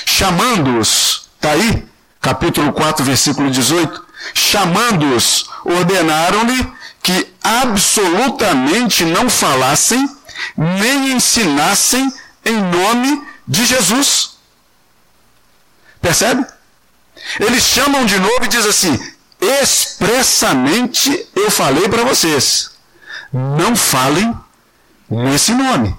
Chamando-os, 0.04 1.29
está 1.40 1.52
aí, 1.52 1.88
capítulo 2.20 2.70
4, 2.70 3.02
versículo 3.02 3.50
18. 3.50 4.06
Chamando-os, 4.34 5.48
ordenaram-lhe 5.64 6.70
que 7.02 7.26
absolutamente 7.42 9.06
não 9.06 9.30
falassem, 9.30 10.06
nem 10.56 11.12
ensinassem 11.12 12.12
em 12.44 12.60
nome 12.60 13.26
de 13.48 13.64
Jesus. 13.64 14.36
Percebe? 16.02 16.44
Eles 17.38 17.62
chamam 17.62 18.04
de 18.04 18.18
novo 18.18 18.44
e 18.44 18.48
diz 18.48 18.66
assim: 18.66 18.98
expressamente 19.40 21.26
eu 21.34 21.50
falei 21.50 21.88
para 21.88 22.04
vocês, 22.04 22.70
não 23.32 23.74
falem 23.74 24.34
nesse 25.08 25.52
nome. 25.52 25.96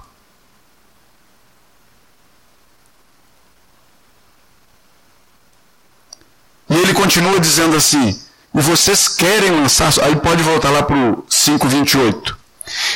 E 6.72 6.76
ele 6.76 6.94
continua 6.94 7.40
dizendo 7.40 7.76
assim: 7.76 8.20
e 8.54 8.62
vocês 8.62 9.08
querem 9.08 9.52
lançar, 9.52 9.94
aí 10.02 10.16
pode 10.16 10.42
voltar 10.42 10.70
lá 10.70 10.84
para 10.84 10.96
o 10.96 11.24
5,28. 11.24 12.36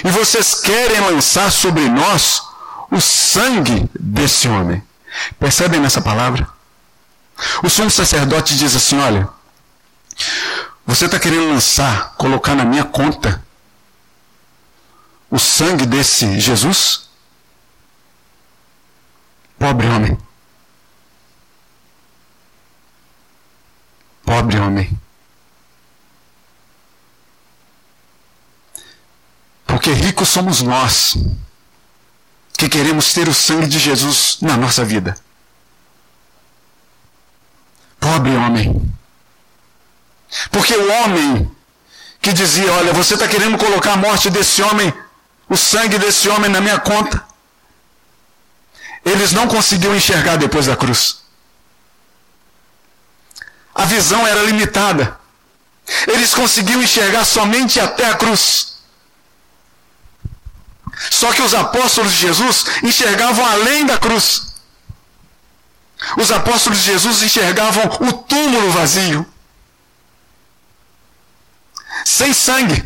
E 0.03 0.09
vocês 0.09 0.55
querem 0.55 0.99
lançar 1.01 1.51
sobre 1.51 1.88
nós 1.89 2.41
o 2.89 3.01
sangue 3.01 3.89
desse 3.99 4.47
homem. 4.47 4.81
Percebem 5.39 5.79
nessa 5.79 6.01
palavra? 6.01 6.47
O 7.63 7.69
sumo 7.69 7.91
sacerdote 7.91 8.55
diz 8.57 8.75
assim: 8.75 8.97
olha, 8.97 9.29
você 10.85 11.05
está 11.05 11.19
querendo 11.19 11.49
lançar, 11.49 12.13
colocar 12.17 12.55
na 12.55 12.63
minha 12.63 12.85
conta 12.85 13.43
o 15.29 15.38
sangue 15.38 15.85
desse 15.85 16.39
Jesus? 16.39 17.09
Pobre 19.59 19.88
homem. 19.88 20.17
Pobre 24.25 24.59
homem. 24.59 24.99
Porque 29.67 29.91
ricos 29.91 30.29
somos 30.29 30.61
nós 30.61 31.15
que 32.57 32.67
queremos 32.69 33.13
ter 33.13 33.27
o 33.27 33.33
sangue 33.33 33.67
de 33.67 33.77
Jesus 33.77 34.38
na 34.41 34.57
nossa 34.57 34.83
vida. 34.83 35.17
Pobre 37.99 38.35
homem. 38.35 38.93
Porque 40.51 40.73
o 40.75 40.91
homem 40.91 41.51
que 42.21 42.33
dizia: 42.33 42.71
Olha, 42.73 42.93
você 42.93 43.13
está 43.13 43.27
querendo 43.27 43.57
colocar 43.57 43.93
a 43.93 43.97
morte 43.97 44.29
desse 44.29 44.61
homem, 44.61 44.93
o 45.49 45.55
sangue 45.55 45.99
desse 45.99 46.27
homem 46.29 46.49
na 46.49 46.61
minha 46.61 46.79
conta. 46.79 47.23
Eles 49.03 49.31
não 49.33 49.47
conseguiam 49.47 49.95
enxergar 49.95 50.38
depois 50.38 50.65
da 50.65 50.75
cruz. 50.75 51.24
A 53.75 53.83
visão 53.83 54.25
era 54.25 54.41
limitada. 54.43 55.19
Eles 56.07 56.33
conseguiam 56.33 56.81
enxergar 56.81 57.25
somente 57.25 57.79
até 57.79 58.09
a 58.09 58.15
cruz. 58.15 58.77
Só 61.11 61.31
que 61.33 61.41
os 61.41 61.53
apóstolos 61.53 62.13
de 62.13 62.19
Jesus 62.19 62.65
enxergavam 62.81 63.45
além 63.45 63.85
da 63.85 63.97
cruz. 63.97 64.55
Os 66.17 66.31
apóstolos 66.31 66.79
de 66.79 66.85
Jesus 66.85 67.21
enxergavam 67.21 67.83
o 67.99 68.13
túmulo 68.13 68.71
vazio. 68.71 69.25
Sem 72.05 72.33
sangue. 72.33 72.83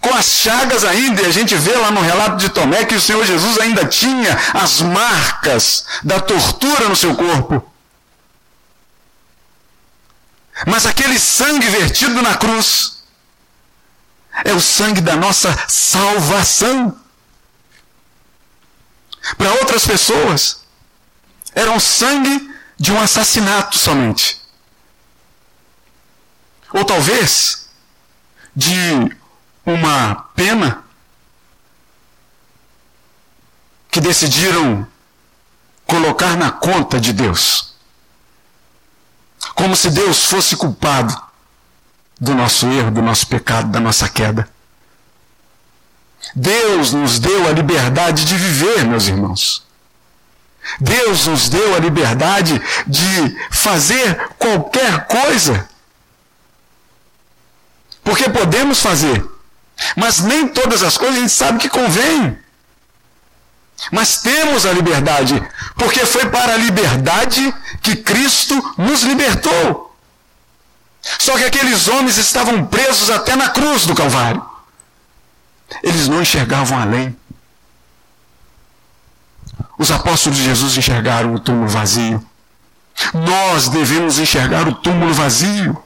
Com 0.00 0.12
as 0.14 0.26
chagas 0.26 0.84
ainda, 0.84 1.22
e 1.22 1.26
a 1.26 1.30
gente 1.30 1.54
vê 1.54 1.72
lá 1.76 1.90
no 1.90 2.00
relato 2.00 2.36
de 2.36 2.48
Tomé 2.48 2.84
que 2.84 2.96
o 2.96 3.00
Senhor 3.00 3.24
Jesus 3.24 3.58
ainda 3.58 3.84
tinha 3.84 4.36
as 4.54 4.80
marcas 4.80 5.84
da 6.02 6.18
tortura 6.18 6.88
no 6.88 6.96
seu 6.96 7.14
corpo. 7.14 7.64
Mas 10.68 10.84
aquele 10.84 11.18
sangue 11.18 11.66
vertido 11.70 12.20
na 12.20 12.36
cruz 12.36 13.02
é 14.44 14.52
o 14.52 14.60
sangue 14.60 15.00
da 15.00 15.16
nossa 15.16 15.56
salvação. 15.66 16.94
Para 19.38 19.54
outras 19.54 19.86
pessoas, 19.86 20.60
era 21.54 21.72
o 21.72 21.80
sangue 21.80 22.54
de 22.78 22.92
um 22.92 23.00
assassinato 23.00 23.78
somente. 23.78 24.42
Ou 26.74 26.84
talvez 26.84 27.70
de 28.54 28.76
uma 29.64 30.16
pena 30.36 30.84
que 33.90 34.02
decidiram 34.02 34.86
colocar 35.86 36.36
na 36.36 36.50
conta 36.50 37.00
de 37.00 37.14
Deus. 37.14 37.67
Como 39.58 39.74
se 39.74 39.90
Deus 39.90 40.24
fosse 40.24 40.54
culpado 40.54 41.20
do 42.20 42.32
nosso 42.32 42.64
erro, 42.68 42.92
do 42.92 43.02
nosso 43.02 43.26
pecado, 43.26 43.72
da 43.72 43.80
nossa 43.80 44.08
queda. 44.08 44.48
Deus 46.32 46.92
nos 46.92 47.18
deu 47.18 47.48
a 47.48 47.50
liberdade 47.50 48.24
de 48.24 48.36
viver, 48.36 48.84
meus 48.84 49.08
irmãos. 49.08 49.66
Deus 50.78 51.26
nos 51.26 51.48
deu 51.48 51.74
a 51.74 51.80
liberdade 51.80 52.62
de 52.86 53.36
fazer 53.50 54.28
qualquer 54.38 55.08
coisa. 55.08 55.68
Porque 58.04 58.30
podemos 58.30 58.80
fazer. 58.80 59.28
Mas 59.96 60.20
nem 60.20 60.46
todas 60.46 60.84
as 60.84 60.96
coisas 60.96 61.16
a 61.16 61.20
gente 61.20 61.32
sabe 61.32 61.58
que 61.58 61.68
convém. 61.68 62.38
Mas 63.92 64.18
temos 64.18 64.66
a 64.66 64.72
liberdade, 64.72 65.40
porque 65.76 66.04
foi 66.04 66.26
para 66.26 66.54
a 66.54 66.56
liberdade 66.56 67.54
que 67.80 67.96
Cristo 67.96 68.74
nos 68.76 69.02
libertou. 69.02 69.96
Só 71.18 71.36
que 71.38 71.44
aqueles 71.44 71.88
homens 71.88 72.18
estavam 72.18 72.66
presos 72.66 73.08
até 73.08 73.36
na 73.36 73.48
cruz 73.48 73.86
do 73.86 73.94
Calvário. 73.94 74.44
Eles 75.82 76.08
não 76.08 76.20
enxergavam 76.20 76.78
além. 76.78 77.16
Os 79.78 79.90
apóstolos 79.90 80.38
de 80.38 80.44
Jesus 80.44 80.76
enxergaram 80.76 81.34
o 81.34 81.38
túmulo 81.38 81.68
vazio. 81.68 82.24
Nós 83.14 83.68
devemos 83.68 84.18
enxergar 84.18 84.66
o 84.66 84.74
túmulo 84.74 85.14
vazio. 85.14 85.82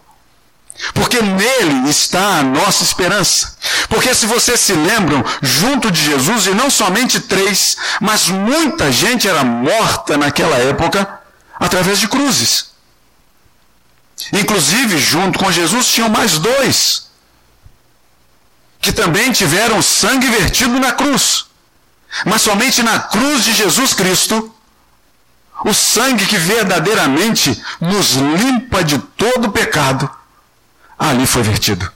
Porque 0.94 1.20
nele 1.22 1.88
está 1.88 2.38
a 2.38 2.42
nossa 2.42 2.82
esperança. 2.82 3.56
Porque 3.88 4.14
se 4.14 4.26
vocês 4.26 4.58
se 4.60 4.72
lembram, 4.72 5.24
junto 5.40 5.90
de 5.90 6.02
Jesus, 6.02 6.46
e 6.46 6.50
não 6.50 6.68
somente 6.68 7.20
três, 7.20 7.76
mas 8.00 8.28
muita 8.28 8.90
gente 8.90 9.28
era 9.28 9.44
morta 9.44 10.18
naquela 10.18 10.56
época 10.58 11.20
através 11.58 12.00
de 12.00 12.08
cruzes. 12.08 12.72
Inclusive, 14.32 14.98
junto 14.98 15.38
com 15.38 15.52
Jesus, 15.52 15.86
tinham 15.86 16.08
mais 16.08 16.38
dois 16.38 17.10
que 18.80 18.92
também 18.92 19.30
tiveram 19.30 19.80
sangue 19.80 20.26
vertido 20.28 20.78
na 20.80 20.92
cruz. 20.92 21.46
Mas 22.26 22.42
somente 22.42 22.82
na 22.82 22.98
cruz 22.98 23.44
de 23.44 23.52
Jesus 23.52 23.94
Cristo, 23.94 24.52
o 25.64 25.72
sangue 25.72 26.26
que 26.26 26.36
verdadeiramente 26.36 27.62
nos 27.80 28.14
limpa 28.14 28.82
de 28.82 28.98
todo 28.98 29.52
pecado, 29.52 30.10
ali 31.08 31.26
foi 31.26 31.42
vertido. 31.42 31.90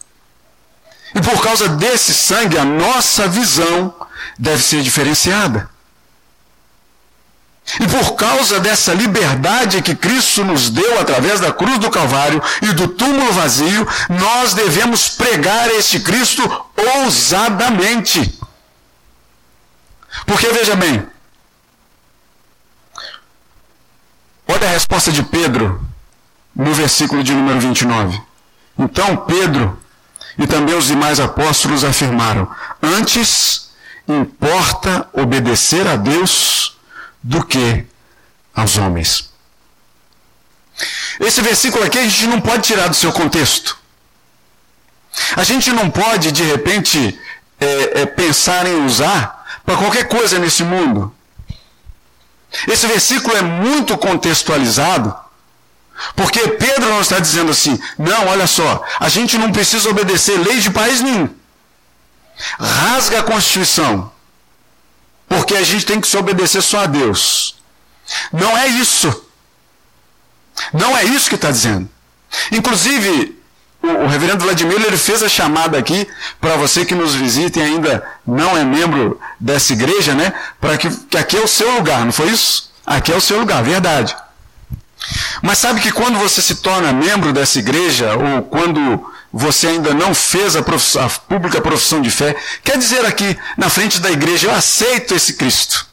E 1.14 1.20
por 1.20 1.42
causa 1.42 1.68
desse 1.68 2.12
sangue, 2.12 2.58
a 2.58 2.64
nossa 2.64 3.28
visão 3.28 3.94
deve 4.38 4.62
ser 4.62 4.82
diferenciada. 4.82 5.70
E 7.80 7.86
por 7.88 8.14
causa 8.14 8.60
dessa 8.60 8.92
liberdade 8.92 9.82
que 9.82 9.94
Cristo 9.94 10.44
nos 10.44 10.70
deu 10.70 11.00
através 11.00 11.40
da 11.40 11.52
cruz 11.52 11.78
do 11.78 11.90
Calvário 11.90 12.40
e 12.62 12.66
do 12.72 12.88
túmulo 12.88 13.32
vazio, 13.32 13.86
nós 14.08 14.54
devemos 14.54 15.08
pregar 15.08 15.68
este 15.70 16.00
Cristo 16.00 16.42
ousadamente. 16.76 18.38
Porque 20.24 20.46
veja 20.48 20.76
bem, 20.76 21.04
olha 24.48 24.68
a 24.68 24.72
resposta 24.72 25.10
de 25.10 25.22
Pedro 25.22 25.84
no 26.54 26.72
versículo 26.72 27.22
de 27.22 27.32
número 27.32 27.60
29. 27.60 28.25
Então 28.78 29.16
Pedro 29.16 29.78
e 30.38 30.46
também 30.46 30.74
os 30.74 30.86
demais 30.86 31.18
apóstolos 31.18 31.84
afirmaram: 31.84 32.50
Antes 32.82 33.70
importa 34.06 35.08
obedecer 35.12 35.86
a 35.86 35.96
Deus 35.96 36.76
do 37.22 37.44
que 37.44 37.84
aos 38.54 38.76
homens. 38.76 39.30
Esse 41.18 41.40
versículo 41.40 41.84
aqui 41.84 41.98
a 41.98 42.02
gente 42.02 42.26
não 42.26 42.40
pode 42.40 42.62
tirar 42.62 42.88
do 42.88 42.94
seu 42.94 43.12
contexto. 43.12 43.78
A 45.34 45.42
gente 45.42 45.72
não 45.72 45.90
pode, 45.90 46.30
de 46.30 46.42
repente, 46.42 47.18
é, 47.58 48.02
é, 48.02 48.06
pensar 48.06 48.66
em 48.66 48.84
usar 48.84 49.44
para 49.64 49.76
qualquer 49.76 50.08
coisa 50.08 50.38
nesse 50.38 50.62
mundo. 50.62 51.12
Esse 52.68 52.86
versículo 52.86 53.36
é 53.36 53.42
muito 53.42 53.96
contextualizado, 53.96 55.14
porque 56.14 56.40
Pedro 56.48 56.88
não 56.90 57.00
está 57.00 57.18
dizendo 57.18 57.50
assim: 57.50 57.78
não, 57.98 58.26
olha 58.28 58.46
só, 58.46 58.82
a 59.00 59.08
gente 59.08 59.38
não 59.38 59.52
precisa 59.52 59.88
obedecer 59.88 60.38
leis 60.38 60.62
de 60.62 60.70
país 60.70 61.00
nenhum. 61.00 61.28
Rasga 62.58 63.20
a 63.20 63.22
Constituição, 63.22 64.12
porque 65.28 65.56
a 65.56 65.62
gente 65.62 65.86
tem 65.86 66.00
que 66.00 66.08
se 66.08 66.16
obedecer 66.16 66.62
só 66.62 66.80
a 66.80 66.86
Deus. 66.86 67.56
Não 68.32 68.56
é 68.56 68.66
isso. 68.68 69.24
Não 70.72 70.96
é 70.96 71.04
isso 71.04 71.28
que 71.28 71.34
está 71.34 71.50
dizendo. 71.50 71.88
Inclusive, 72.52 73.36
o, 73.82 74.06
reverendo 74.06 74.44
Vladimir 74.44 74.80
ele 74.84 74.96
fez 74.96 75.22
a 75.22 75.28
chamada 75.28 75.78
aqui 75.78 76.08
para 76.40 76.56
você 76.56 76.84
que 76.84 76.94
nos 76.94 77.14
visita 77.14 77.58
e 77.58 77.62
ainda 77.62 78.04
não 78.26 78.56
é 78.56 78.64
membro 78.64 79.20
dessa 79.38 79.72
igreja, 79.72 80.14
né? 80.14 80.32
Para 80.60 80.76
que, 80.76 80.90
que 80.90 81.16
aqui 81.16 81.36
é 81.36 81.40
o 81.40 81.48
seu 81.48 81.70
lugar, 81.72 82.04
não 82.04 82.12
foi 82.12 82.28
isso? 82.28 82.72
Aqui 82.84 83.12
é 83.12 83.16
o 83.16 83.20
seu 83.20 83.38
lugar, 83.38 83.62
verdade. 83.62 84.14
Mas 85.42 85.58
sabe 85.58 85.80
que 85.80 85.92
quando 85.92 86.18
você 86.18 86.42
se 86.42 86.56
torna 86.56 86.92
membro 86.92 87.32
dessa 87.32 87.58
igreja, 87.58 88.16
ou 88.16 88.42
quando 88.42 89.10
você 89.32 89.68
ainda 89.68 89.92
não 89.92 90.14
fez 90.14 90.56
a, 90.56 90.60
a, 90.60 91.10
pública 91.10 91.60
profissão 91.60 92.00
de 92.00 92.10
fé, 92.10 92.34
quer 92.64 92.78
dizer 92.78 93.04
aqui 93.04 93.36
na 93.56 93.68
frente 93.68 94.00
da 94.00 94.10
igreja, 94.10 94.48
eu 94.48 94.54
aceito 94.54 95.14
esse 95.14 95.34
Cristo 95.34 95.86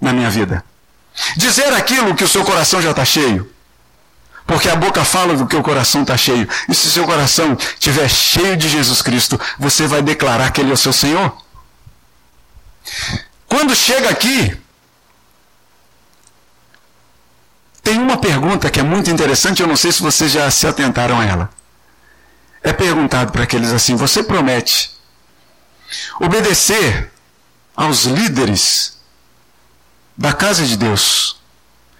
na 0.00 0.12
minha 0.12 0.30
vida. 0.30 0.64
Dizer 1.36 1.72
aquilo 1.74 2.14
que 2.14 2.24
o 2.24 2.28
seu 2.28 2.44
coração 2.44 2.80
já 2.80 2.90
está 2.90 3.04
cheio. 3.04 3.50
Porque 4.46 4.68
a 4.68 4.74
boca 4.74 5.04
fala 5.04 5.36
do 5.36 5.46
que 5.46 5.54
o 5.54 5.62
coração 5.62 6.02
está 6.02 6.16
cheio. 6.16 6.48
E 6.68 6.74
se 6.74 6.90
seu 6.90 7.04
coração 7.04 7.56
estiver 7.56 8.08
cheio 8.08 8.56
de 8.56 8.68
Jesus 8.68 9.00
Cristo, 9.00 9.38
você 9.58 9.86
vai 9.86 10.02
declarar 10.02 10.50
que 10.50 10.60
Ele 10.60 10.70
é 10.70 10.74
o 10.74 10.76
seu 10.76 10.92
Senhor. 10.92 11.32
Quando 13.46 13.76
chega 13.76 14.08
aqui, 14.08 14.56
tem 17.82 17.98
uma 17.98 18.18
pergunta 18.18 18.70
que 18.70 18.80
é 18.80 18.82
muito 18.82 19.10
interessante, 19.10 19.62
eu 19.62 19.68
não 19.68 19.76
sei 19.76 19.92
se 19.92 20.02
vocês 20.02 20.30
já 20.30 20.50
se 20.50 20.66
atentaram 20.66 21.18
a 21.18 21.24
ela 21.24 21.60
é 22.62 22.72
perguntado 22.72 23.32
para 23.32 23.44
aqueles 23.44 23.72
assim: 23.72 23.96
você 23.96 24.22
promete 24.22 24.90
obedecer 26.20 27.10
aos 27.74 28.04
líderes 28.04 28.98
da 30.16 30.32
casa 30.32 30.64
de 30.64 30.76
Deus 30.76 31.40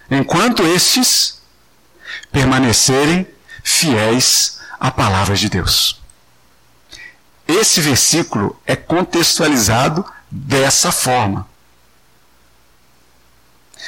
enquanto 0.09 0.63
estes 0.63 1.41
permanecerem 2.31 3.27
fiéis 3.63 4.59
à 4.79 4.91
palavra 4.91 5.35
de 5.35 5.49
Deus. 5.49 5.99
Esse 7.47 7.81
versículo 7.81 8.59
é 8.65 8.75
contextualizado 8.75 10.05
dessa 10.29 10.91
forma. 10.91 11.47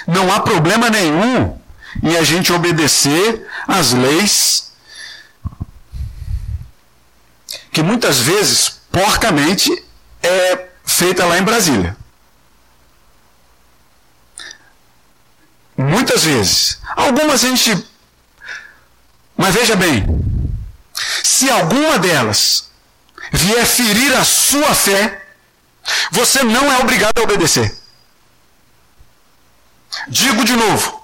Não 0.07 0.33
há 0.33 0.41
problema 0.41 0.89
nenhum 0.89 1.57
em 2.01 2.17
a 2.17 2.23
gente 2.23 2.51
obedecer 2.51 3.47
às 3.67 3.91
leis 3.91 4.71
que 7.71 7.81
muitas 7.81 8.19
vezes, 8.19 8.81
porcamente, 8.91 9.69
é 10.21 10.67
feita 10.85 11.25
lá 11.25 11.37
em 11.37 11.43
Brasília. 11.43 11.97
Muitas 15.75 16.23
vezes. 16.23 16.79
Algumas 16.95 17.43
a 17.43 17.47
gente. 17.47 17.87
Mas 19.35 19.55
veja 19.55 19.75
bem: 19.75 20.05
se 21.23 21.49
alguma 21.49 21.97
delas 21.97 22.69
vier 23.31 23.65
ferir 23.65 24.15
a 24.15 24.23
sua 24.23 24.75
fé, 24.75 25.25
você 26.11 26.43
não 26.43 26.71
é 26.71 26.77
obrigado 26.77 27.17
a 27.17 27.23
obedecer. 27.23 27.75
Digo 30.07 30.45
de 30.45 30.55
novo: 30.55 31.02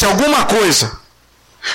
se 0.00 0.06
alguma 0.06 0.46
coisa 0.46 0.98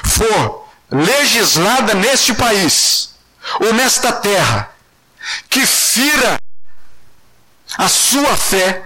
for 0.04 0.68
legislada 0.90 1.94
neste 1.94 2.34
país 2.34 3.14
ou 3.60 3.72
nesta 3.72 4.12
terra 4.12 4.72
que 5.48 5.64
fira 5.68 6.38
a 7.78 7.88
sua 7.88 8.36
fé, 8.36 8.84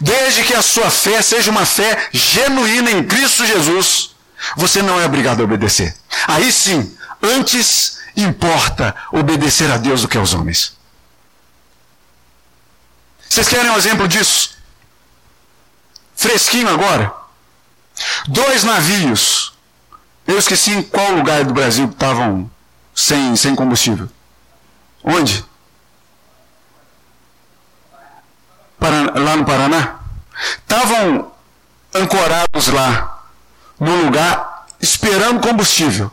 Desde 0.00 0.42
que 0.42 0.52
a 0.52 0.62
sua 0.62 0.90
fé 0.90 1.22
seja 1.22 1.48
uma 1.48 1.64
fé 1.64 2.08
genuína 2.12 2.90
em 2.90 3.06
Cristo 3.06 3.46
Jesus, 3.46 4.16
você 4.56 4.82
não 4.82 5.00
é 5.00 5.06
obrigado 5.06 5.42
a 5.42 5.44
obedecer. 5.44 5.96
Aí 6.26 6.50
sim, 6.50 6.92
antes 7.22 8.00
importa 8.16 8.96
obedecer 9.12 9.70
a 9.70 9.76
Deus 9.76 10.02
do 10.02 10.08
que 10.08 10.18
aos 10.18 10.34
homens. 10.34 10.76
Vocês 13.28 13.46
querem 13.46 13.70
um 13.70 13.76
exemplo 13.76 14.08
disso? 14.08 14.56
Fresquinho 16.16 16.68
agora. 16.68 17.19
Dois 18.28 18.64
navios. 18.64 19.52
Eu 20.26 20.38
esqueci 20.38 20.72
em 20.72 20.82
qual 20.82 21.12
lugar 21.12 21.44
do 21.44 21.52
Brasil 21.52 21.86
estavam 21.86 22.50
sem, 22.94 23.34
sem 23.36 23.54
combustível. 23.54 24.08
Onde? 25.02 25.44
lá 29.14 29.36
no 29.36 29.44
Paraná, 29.44 29.98
estavam 30.58 31.30
ancorados 31.94 32.68
lá, 32.68 33.24
no 33.78 34.04
lugar, 34.04 34.66
esperando 34.80 35.46
combustível 35.46 36.10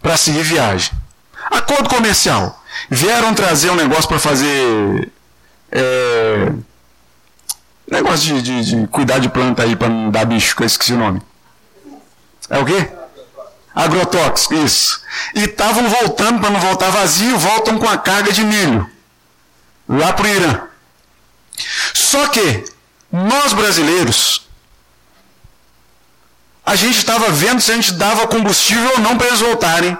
para 0.00 0.16
seguir 0.16 0.42
viagem. 0.42 0.92
Acordo 1.50 1.88
comercial. 1.88 2.62
Vieram 2.90 3.34
trazer 3.34 3.70
um 3.70 3.74
negócio 3.74 4.08
para 4.08 4.18
fazer. 4.18 5.10
É, 5.70 6.52
negócio 7.94 8.34
de, 8.34 8.42
de, 8.42 8.64
de, 8.64 8.86
cuidar 8.88 9.18
de 9.18 9.28
planta 9.28 9.62
aí 9.62 9.76
para 9.76 9.88
não 9.88 10.10
dar 10.10 10.24
bicho, 10.24 10.54
que 10.54 10.62
eu 10.62 10.66
esqueci 10.66 10.92
o 10.92 10.98
nome. 10.98 11.22
É 12.50 12.58
o 12.58 12.64
quê? 12.64 12.90
Agrotóxico, 13.74 14.54
isso. 14.54 15.02
E 15.34 15.44
estavam 15.44 15.88
voltando, 15.88 16.40
para 16.40 16.50
não 16.50 16.60
voltar 16.60 16.90
vazio, 16.90 17.38
voltam 17.38 17.78
com 17.78 17.88
a 17.88 17.96
carga 17.96 18.32
de 18.32 18.44
milho. 18.44 18.88
Lá 19.88 20.12
para 20.12 20.26
o 20.26 20.28
Irã. 20.28 20.60
Só 21.92 22.28
que 22.28 22.64
nós 23.10 23.52
brasileiros, 23.52 24.48
a 26.64 26.74
gente 26.74 26.98
estava 26.98 27.30
vendo 27.30 27.60
se 27.60 27.72
a 27.72 27.76
gente 27.76 27.92
dava 27.92 28.26
combustível 28.26 28.90
ou 28.92 28.98
não 29.00 29.16
para 29.16 29.28
eles 29.28 29.40
voltarem. 29.40 29.96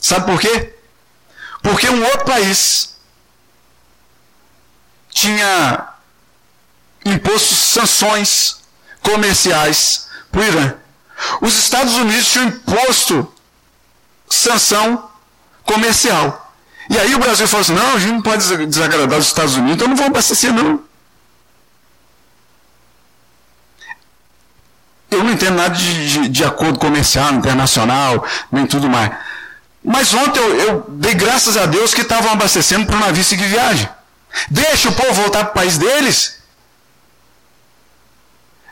Sabe 0.00 0.26
por 0.26 0.40
quê? 0.40 0.74
Porque 1.62 1.88
um 1.88 2.02
outro 2.04 2.24
país 2.24 2.91
tinha 5.12 5.88
imposto 7.04 7.54
sanções 7.54 8.62
comerciais 9.02 10.08
para 10.30 10.40
o 10.40 10.44
Irã. 10.44 10.74
Os 11.40 11.56
Estados 11.56 11.94
Unidos 11.94 12.32
tinham 12.32 12.48
imposto 12.48 13.32
sanção 14.28 15.08
comercial. 15.64 16.52
E 16.90 16.98
aí 16.98 17.14
o 17.14 17.18
Brasil 17.18 17.46
falou 17.46 17.62
assim: 17.62 17.74
não, 17.74 17.94
a 17.94 17.98
gente 17.98 18.12
não 18.12 18.22
pode 18.22 18.66
desagradar 18.66 19.18
os 19.18 19.26
Estados 19.26 19.54
Unidos, 19.54 19.74
então 19.74 19.88
não 19.88 19.96
vou 19.96 20.06
abastecer, 20.06 20.52
não. 20.52 20.80
Eu 25.10 25.22
não 25.22 25.32
entendo 25.32 25.56
nada 25.56 25.74
de, 25.74 26.08
de, 26.08 26.28
de, 26.28 26.44
acordo 26.44 26.78
comercial, 26.78 27.34
internacional, 27.34 28.26
nem 28.50 28.66
tudo 28.66 28.88
mais. 28.88 29.12
Mas 29.84 30.14
ontem 30.14 30.40
eu, 30.40 30.58
eu 30.58 30.86
dei 30.88 31.12
graças 31.12 31.56
a 31.56 31.66
Deus 31.66 31.92
que 31.92 32.00
estavam 32.00 32.32
abastecendo 32.32 32.86
para 32.86 32.96
o 32.96 33.00
navio 33.00 33.22
seguir 33.22 33.46
viagem. 33.46 33.88
Deixa 34.50 34.88
o 34.88 34.92
povo 34.92 35.12
voltar 35.14 35.44
para 35.44 35.50
o 35.50 35.54
país 35.54 35.78
deles. 35.78 36.38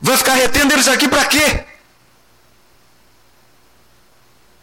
Vai 0.01 0.17
ficar 0.17 0.35
retendo 0.35 0.73
eles 0.73 0.89
aqui 0.89 1.09
para 1.09 1.25
quê? 1.27 1.65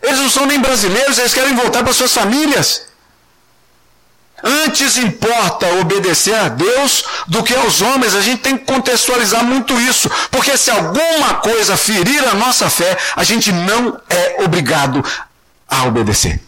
Eles 0.02 0.20
não 0.20 0.30
são 0.30 0.46
nem 0.46 0.60
brasileiros, 0.60 1.18
eles 1.18 1.34
querem 1.34 1.56
voltar 1.56 1.84
para 1.84 1.94
suas 1.94 2.14
famílias. 2.14 2.88
Antes 4.44 4.98
importa 4.98 5.68
obedecer 5.80 6.36
a 6.36 6.48
Deus 6.48 7.04
do 7.28 7.44
que 7.44 7.56
aos 7.56 7.82
homens. 7.82 8.14
A 8.14 8.22
gente 8.22 8.42
tem 8.42 8.58
que 8.58 8.66
contextualizar 8.66 9.44
muito 9.44 9.80
isso. 9.82 10.10
Porque 10.30 10.56
se 10.56 10.70
alguma 10.70 11.36
coisa 11.36 11.76
ferir 11.76 12.24
a 12.28 12.36
nossa 12.36 12.70
fé, 12.70 12.98
a 13.16 13.24
gente 13.24 13.52
não 13.52 14.00
é 14.10 14.44
obrigado 14.44 15.04
a 15.68 15.86
obedecer. 15.86 16.40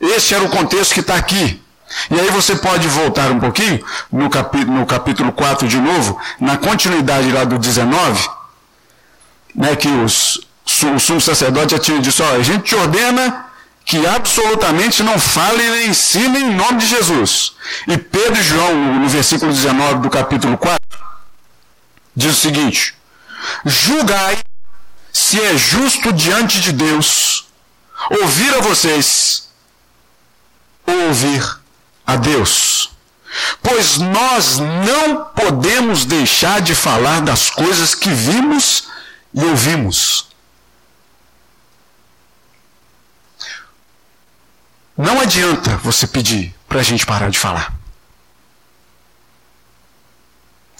Esse 0.00 0.34
era 0.34 0.44
o 0.44 0.48
contexto 0.48 0.94
que 0.94 1.00
está 1.00 1.16
aqui. 1.16 1.60
E 2.10 2.20
aí 2.20 2.30
você 2.30 2.56
pode 2.56 2.86
voltar 2.88 3.30
um 3.30 3.40
pouquinho 3.40 3.82
no 4.10 4.28
capítulo, 4.28 4.78
no 4.78 4.86
capítulo 4.86 5.32
4 5.32 5.68
de 5.68 5.78
novo, 5.78 6.18
na 6.40 6.56
continuidade 6.56 7.30
lá 7.30 7.44
do 7.44 7.58
19, 7.58 8.28
né, 9.54 9.76
que 9.76 9.88
os, 9.88 10.40
o 10.94 10.98
sumo 10.98 11.20
sacerdote 11.20 11.72
já 11.72 11.78
tinha 11.78 11.98
a 11.98 12.42
gente 12.42 12.62
te 12.64 12.74
ordena 12.74 13.46
que 13.84 14.04
absolutamente 14.04 15.04
não 15.04 15.18
fale 15.18 15.62
nem 15.70 15.90
ensine 15.90 16.40
em 16.40 16.54
nome 16.54 16.80
de 16.80 16.86
Jesus. 16.88 17.52
E 17.86 17.96
Pedro 17.96 18.36
e 18.36 18.42
João, 18.42 18.74
no 19.00 19.08
versículo 19.08 19.52
19 19.52 20.00
do 20.00 20.10
capítulo 20.10 20.58
4, 20.58 20.80
diz 22.14 22.32
o 22.32 22.40
seguinte: 22.40 22.96
Julgai 23.64 24.38
se 25.12 25.40
é 25.40 25.56
justo 25.56 26.12
diante 26.12 26.60
de 26.60 26.72
Deus 26.72 27.46
ouvir 28.10 28.54
a 28.56 28.60
vocês 28.60 29.48
ou 30.86 31.08
ouvir 31.08 31.58
a 32.06 32.16
Deus. 32.16 32.90
Pois 33.62 33.98
nós 33.98 34.58
não 34.58 35.24
podemos 35.24 36.04
deixar 36.04 36.60
de 36.60 36.74
falar 36.74 37.20
das 37.20 37.50
coisas 37.50 37.94
que 37.94 38.08
vimos 38.08 38.88
e 39.34 39.44
ouvimos. 39.44 40.28
Não 44.96 45.20
adianta 45.20 45.76
você 45.78 46.06
pedir 46.06 46.54
para 46.66 46.80
a 46.80 46.82
gente 46.82 47.04
parar 47.04 47.28
de 47.28 47.38
falar. 47.38 47.72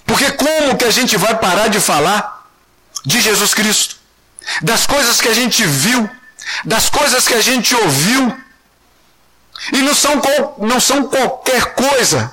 Porque 0.07 0.31
como 0.33 0.77
que 0.77 0.85
a 0.85 0.91
gente 0.91 1.17
vai 1.17 1.37
parar 1.37 1.69
de 1.69 1.81
falar 1.81 2.49
de 3.05 3.21
Jesus 3.21 3.53
Cristo? 3.53 3.97
Das 4.63 4.87
coisas 4.87 5.21
que 5.21 5.29
a 5.29 5.35
gente 5.35 5.67
viu, 5.67 6.09
das 6.65 6.89
coisas 6.89 7.27
que 7.27 7.35
a 7.35 7.43
gente 7.43 7.75
ouviu. 7.75 8.46
E 9.73 9.79
não 9.79 9.95
são, 9.95 10.21
não 10.59 10.81
são 10.81 11.09
qualquer 11.09 11.75
coisa. 11.75 12.33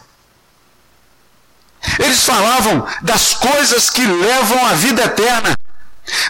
Eles 2.00 2.24
falavam 2.24 2.86
das 3.02 3.34
coisas 3.34 3.90
que 3.90 4.06
levam 4.06 4.66
à 4.66 4.74
vida 4.74 5.04
eterna, 5.04 5.58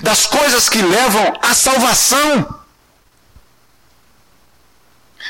das 0.01 0.25
coisas 0.25 0.69
que 0.69 0.81
levam 0.81 1.39
à 1.41 1.53
salvação. 1.53 2.59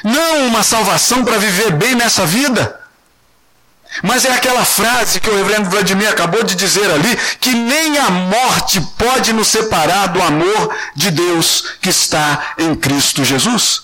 Não 0.03 0.47
uma 0.47 0.63
salvação 0.63 1.23
para 1.23 1.37
viver 1.37 1.71
bem 1.73 1.95
nessa 1.95 2.25
vida. 2.25 2.79
Mas 4.01 4.25
é 4.25 4.31
aquela 4.31 4.65
frase 4.65 5.19
que 5.19 5.29
o 5.29 5.35
reverendo 5.35 5.69
Vladimir 5.69 6.09
acabou 6.09 6.43
de 6.43 6.55
dizer 6.55 6.89
ali, 6.89 7.15
que 7.39 7.53
nem 7.53 7.97
a 7.99 8.09
morte 8.09 8.81
pode 8.97 9.31
nos 9.33 9.49
separar 9.49 10.07
do 10.07 10.21
amor 10.21 10.75
de 10.95 11.11
Deus 11.11 11.75
que 11.79 11.89
está 11.89 12.53
em 12.57 12.73
Cristo 12.75 13.23
Jesus. 13.23 13.83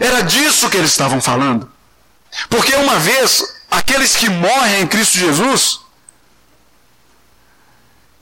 Era 0.00 0.22
disso 0.22 0.68
que 0.68 0.76
eles 0.76 0.90
estavam 0.90 1.20
falando. 1.20 1.70
Porque 2.48 2.74
uma 2.74 2.98
vez, 2.98 3.62
aqueles 3.70 4.16
que 4.16 4.28
morrem 4.28 4.82
em 4.82 4.86
Cristo 4.86 5.18
Jesus, 5.18 5.80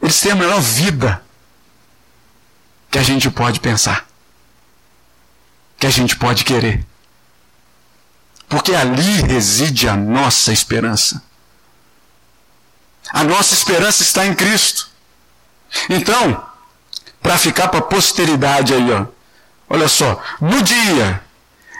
eles 0.03 0.21
têm 0.21 0.33
a 0.33 0.37
melhor 0.37 0.61
vida 0.61 1.23
que 2.91 2.99
a 2.99 3.03
gente 3.03 3.31
pode 3.31 3.61
pensar 3.61 4.07
que 5.85 5.87
a 5.87 5.91
gente 5.91 6.17
pode 6.17 6.45
querer. 6.45 6.85
Porque 8.49 8.75
ali 8.75 9.23
reside 9.23 9.89
a 9.89 9.97
nossa 9.97 10.53
esperança. 10.53 11.23
A 13.11 13.23
nossa 13.23 13.55
esperança 13.55 14.03
está 14.03 14.25
em 14.25 14.35
Cristo. 14.35 14.89
Então, 15.91 16.43
para 17.21 17.37
ficar 17.37 17.69
para 17.69 17.81
a 17.81 17.83
posteridade 17.83 18.73
aí, 18.73 18.93
ó. 18.93 19.07
Olha 19.69 19.89
só, 19.89 20.23
no 20.41 20.63
dia 20.63 21.24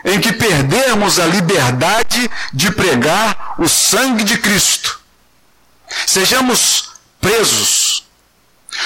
em 0.05 0.21
que 0.21 0.31
perdermos 0.31 1.19
a 1.19 1.25
liberdade 1.25 2.29
de 2.53 2.71
pregar 2.71 3.55
o 3.57 3.67
sangue 3.67 4.23
de 4.23 4.37
Cristo, 4.37 5.01
sejamos 6.05 6.91
presos, 7.19 8.05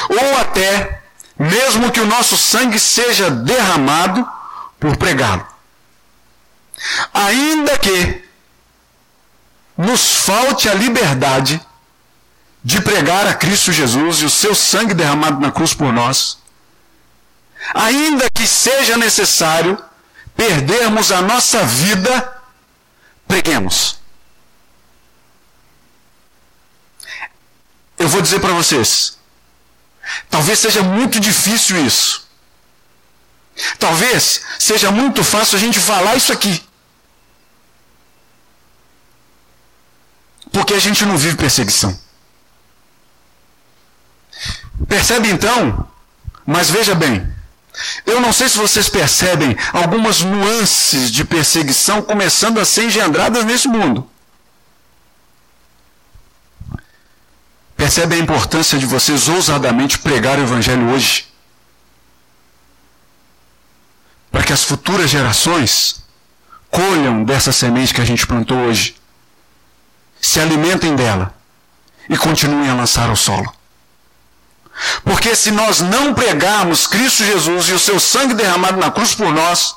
ou 0.09 0.38
até 0.38 1.01
mesmo 1.38 1.91
que 1.91 1.99
o 1.99 2.05
nosso 2.05 2.38
sangue 2.38 2.80
seja 2.80 3.30
derramado 3.30 4.26
por 4.80 4.95
pregá-lo. 4.95 5.45
Ainda 7.13 7.78
que 7.78 8.24
nos 9.78 10.15
falte 10.15 10.70
a 10.70 10.74
liberdade 10.74 11.61
de 12.63 12.82
pregar 12.82 13.28
a 13.28 13.34
Cristo 13.34 13.74
Jesus 13.74 14.22
e 14.22 14.26
o 14.26 14.30
seu 14.30 14.55
sangue 14.55 14.93
derramado 14.93 15.39
na 15.41 15.51
cruz 15.51 15.74
por 15.74 15.91
nós, 15.91 16.39
ainda 17.74 18.30
que 18.34 18.47
seja 18.47 18.95
necessário 18.95 19.78
perdermos 20.39 21.11
a 21.11 21.21
nossa 21.21 21.65
vida, 21.65 22.41
preguemos. 23.27 23.99
Eu 27.97 28.07
vou 28.07 28.21
dizer 28.21 28.39
para 28.39 28.53
vocês, 28.53 29.17
talvez 30.29 30.57
seja 30.57 30.81
muito 30.81 31.19
difícil 31.19 31.85
isso. 31.85 32.25
Talvez 33.77 34.41
seja 34.57 34.89
muito 34.89 35.25
fácil 35.25 35.57
a 35.57 35.59
gente 35.59 35.77
falar 35.77 36.15
isso 36.15 36.31
aqui. 36.31 36.63
Porque 40.53 40.73
a 40.73 40.79
gente 40.79 41.05
não 41.05 41.17
vive 41.17 41.35
perseguição. 41.35 41.99
Percebe 44.87 45.29
então? 45.29 45.85
Mas 46.45 46.69
veja 46.69 46.95
bem, 46.95 47.29
eu 48.05 48.20
não 48.20 48.34
sei 48.34 48.49
se 48.49 48.57
vocês 48.57 48.89
percebem 48.89 49.55
algumas 49.72 50.22
nuances 50.22 51.11
de 51.11 51.24
perseguição 51.24 52.01
começando 52.01 52.59
a 52.59 52.65
ser 52.65 52.86
engendradas 52.86 53.45
nesse 53.45 53.67
mundo. 53.67 54.09
Percebe 57.76 58.15
a 58.15 58.20
importância 58.20 58.78
de 58.78 58.86
vocês 58.86 59.30
ousadamente 59.30 59.99
pregar 59.99 60.38
o 60.38 60.43
Evangelho 60.43 60.89
hoje? 60.89 61.28
Para 64.32 64.43
que 64.43 64.53
as 64.53 64.63
futuras 64.63 65.09
gerações 65.09 66.03
colham 66.70 67.24
dessa 67.24 67.51
semente 67.51 67.93
que 67.93 68.01
a 68.01 68.05
gente 68.05 68.28
plantou 68.28 68.57
hoje, 68.57 68.95
se 70.20 70.39
alimentem 70.39 70.95
dela 70.95 71.34
e 72.09 72.17
continuem 72.17 72.70
a 72.70 72.76
lançar 72.76 73.09
ao 73.09 73.15
solo. 73.15 73.59
Porque 75.03 75.36
se 75.36 75.51
nós 75.51 75.82
não 75.82 76.13
pregarmos 76.13 76.88
Cristo 76.88 77.23
Jesus 77.23 77.69
e 77.69 77.73
o 77.73 77.80
seu 77.80 77.99
sangue 77.99 78.34
derramado 78.34 78.77
na 78.77 78.89
cruz 78.89 79.13
por 79.13 79.32
nós, 79.32 79.75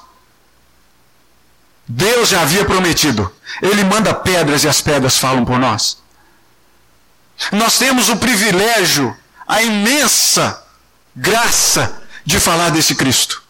Deus 1.87 2.29
já 2.29 2.43
havia 2.43 2.65
prometido. 2.65 3.31
Ele 3.61 3.85
manda 3.85 4.15
pedras 4.15 4.65
e 4.65 4.69
as 4.69 4.81
pedras 4.81 5.19
falam 5.19 5.45
por 5.45 5.59
nós. 5.59 5.99
Nós 7.51 7.79
temos 7.79 8.09
o 8.09 8.17
privilégio, 8.17 9.17
a 9.47 9.63
imensa 9.63 10.63
graça 11.15 12.01
de 12.25 12.39
falar 12.39 12.71
desse 12.71 12.95
Cristo. 12.95 13.43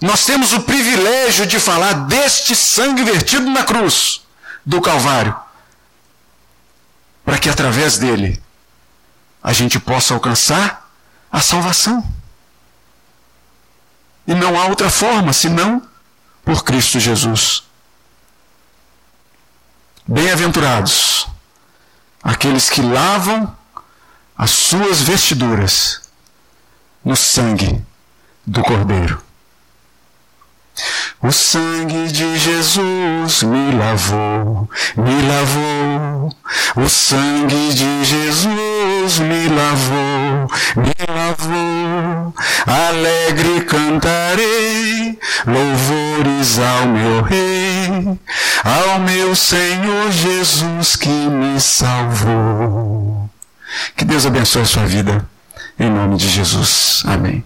Nós 0.00 0.24
temos 0.24 0.52
o 0.52 0.60
privilégio 0.60 1.46
de 1.46 1.58
falar 1.58 1.92
deste 2.06 2.54
sangue 2.54 3.02
vertido 3.02 3.50
na 3.50 3.64
cruz 3.64 4.20
do 4.64 4.80
Calvário, 4.80 5.34
para 7.24 7.38
que 7.38 7.48
através 7.48 7.98
dele 7.98 8.40
a 9.48 9.52
gente 9.54 9.80
possa 9.80 10.12
alcançar 10.12 10.90
a 11.32 11.40
salvação. 11.40 12.06
E 14.26 14.34
não 14.34 14.60
há 14.60 14.66
outra 14.66 14.90
forma 14.90 15.32
senão 15.32 15.88
por 16.44 16.62
Cristo 16.62 17.00
Jesus. 17.00 17.62
Bem-aventurados 20.06 21.26
aqueles 22.22 22.68
que 22.68 22.82
lavam 22.82 23.56
as 24.36 24.50
suas 24.50 25.00
vestiduras 25.00 26.02
no 27.02 27.16
sangue 27.16 27.82
do 28.46 28.62
Cordeiro. 28.62 29.24
O 31.22 31.32
sangue 31.32 32.08
de 32.12 32.38
Jesus 32.38 33.42
me 33.42 33.72
lavou, 33.76 34.70
me 34.96 35.22
lavou. 35.22 36.32
O 36.76 36.88
sangue 36.88 37.74
de 37.74 38.04
Jesus 38.04 39.18
me 39.18 39.48
lavou, 39.48 40.48
me 40.76 40.94
lavou. 41.12 42.34
Alegre 42.66 43.62
cantarei 43.62 45.18
louvores 45.46 46.58
ao 46.58 46.86
meu 46.86 47.22
Rei, 47.22 48.18
ao 48.64 49.00
meu 49.00 49.34
Senhor 49.34 50.12
Jesus 50.12 50.94
que 50.94 51.08
me 51.08 51.60
salvou. 51.60 53.28
Que 53.96 54.04
Deus 54.04 54.24
abençoe 54.24 54.62
a 54.62 54.66
sua 54.66 54.86
vida. 54.86 55.28
Em 55.78 55.90
nome 55.90 56.16
de 56.16 56.28
Jesus. 56.28 57.02
Amém. 57.06 57.44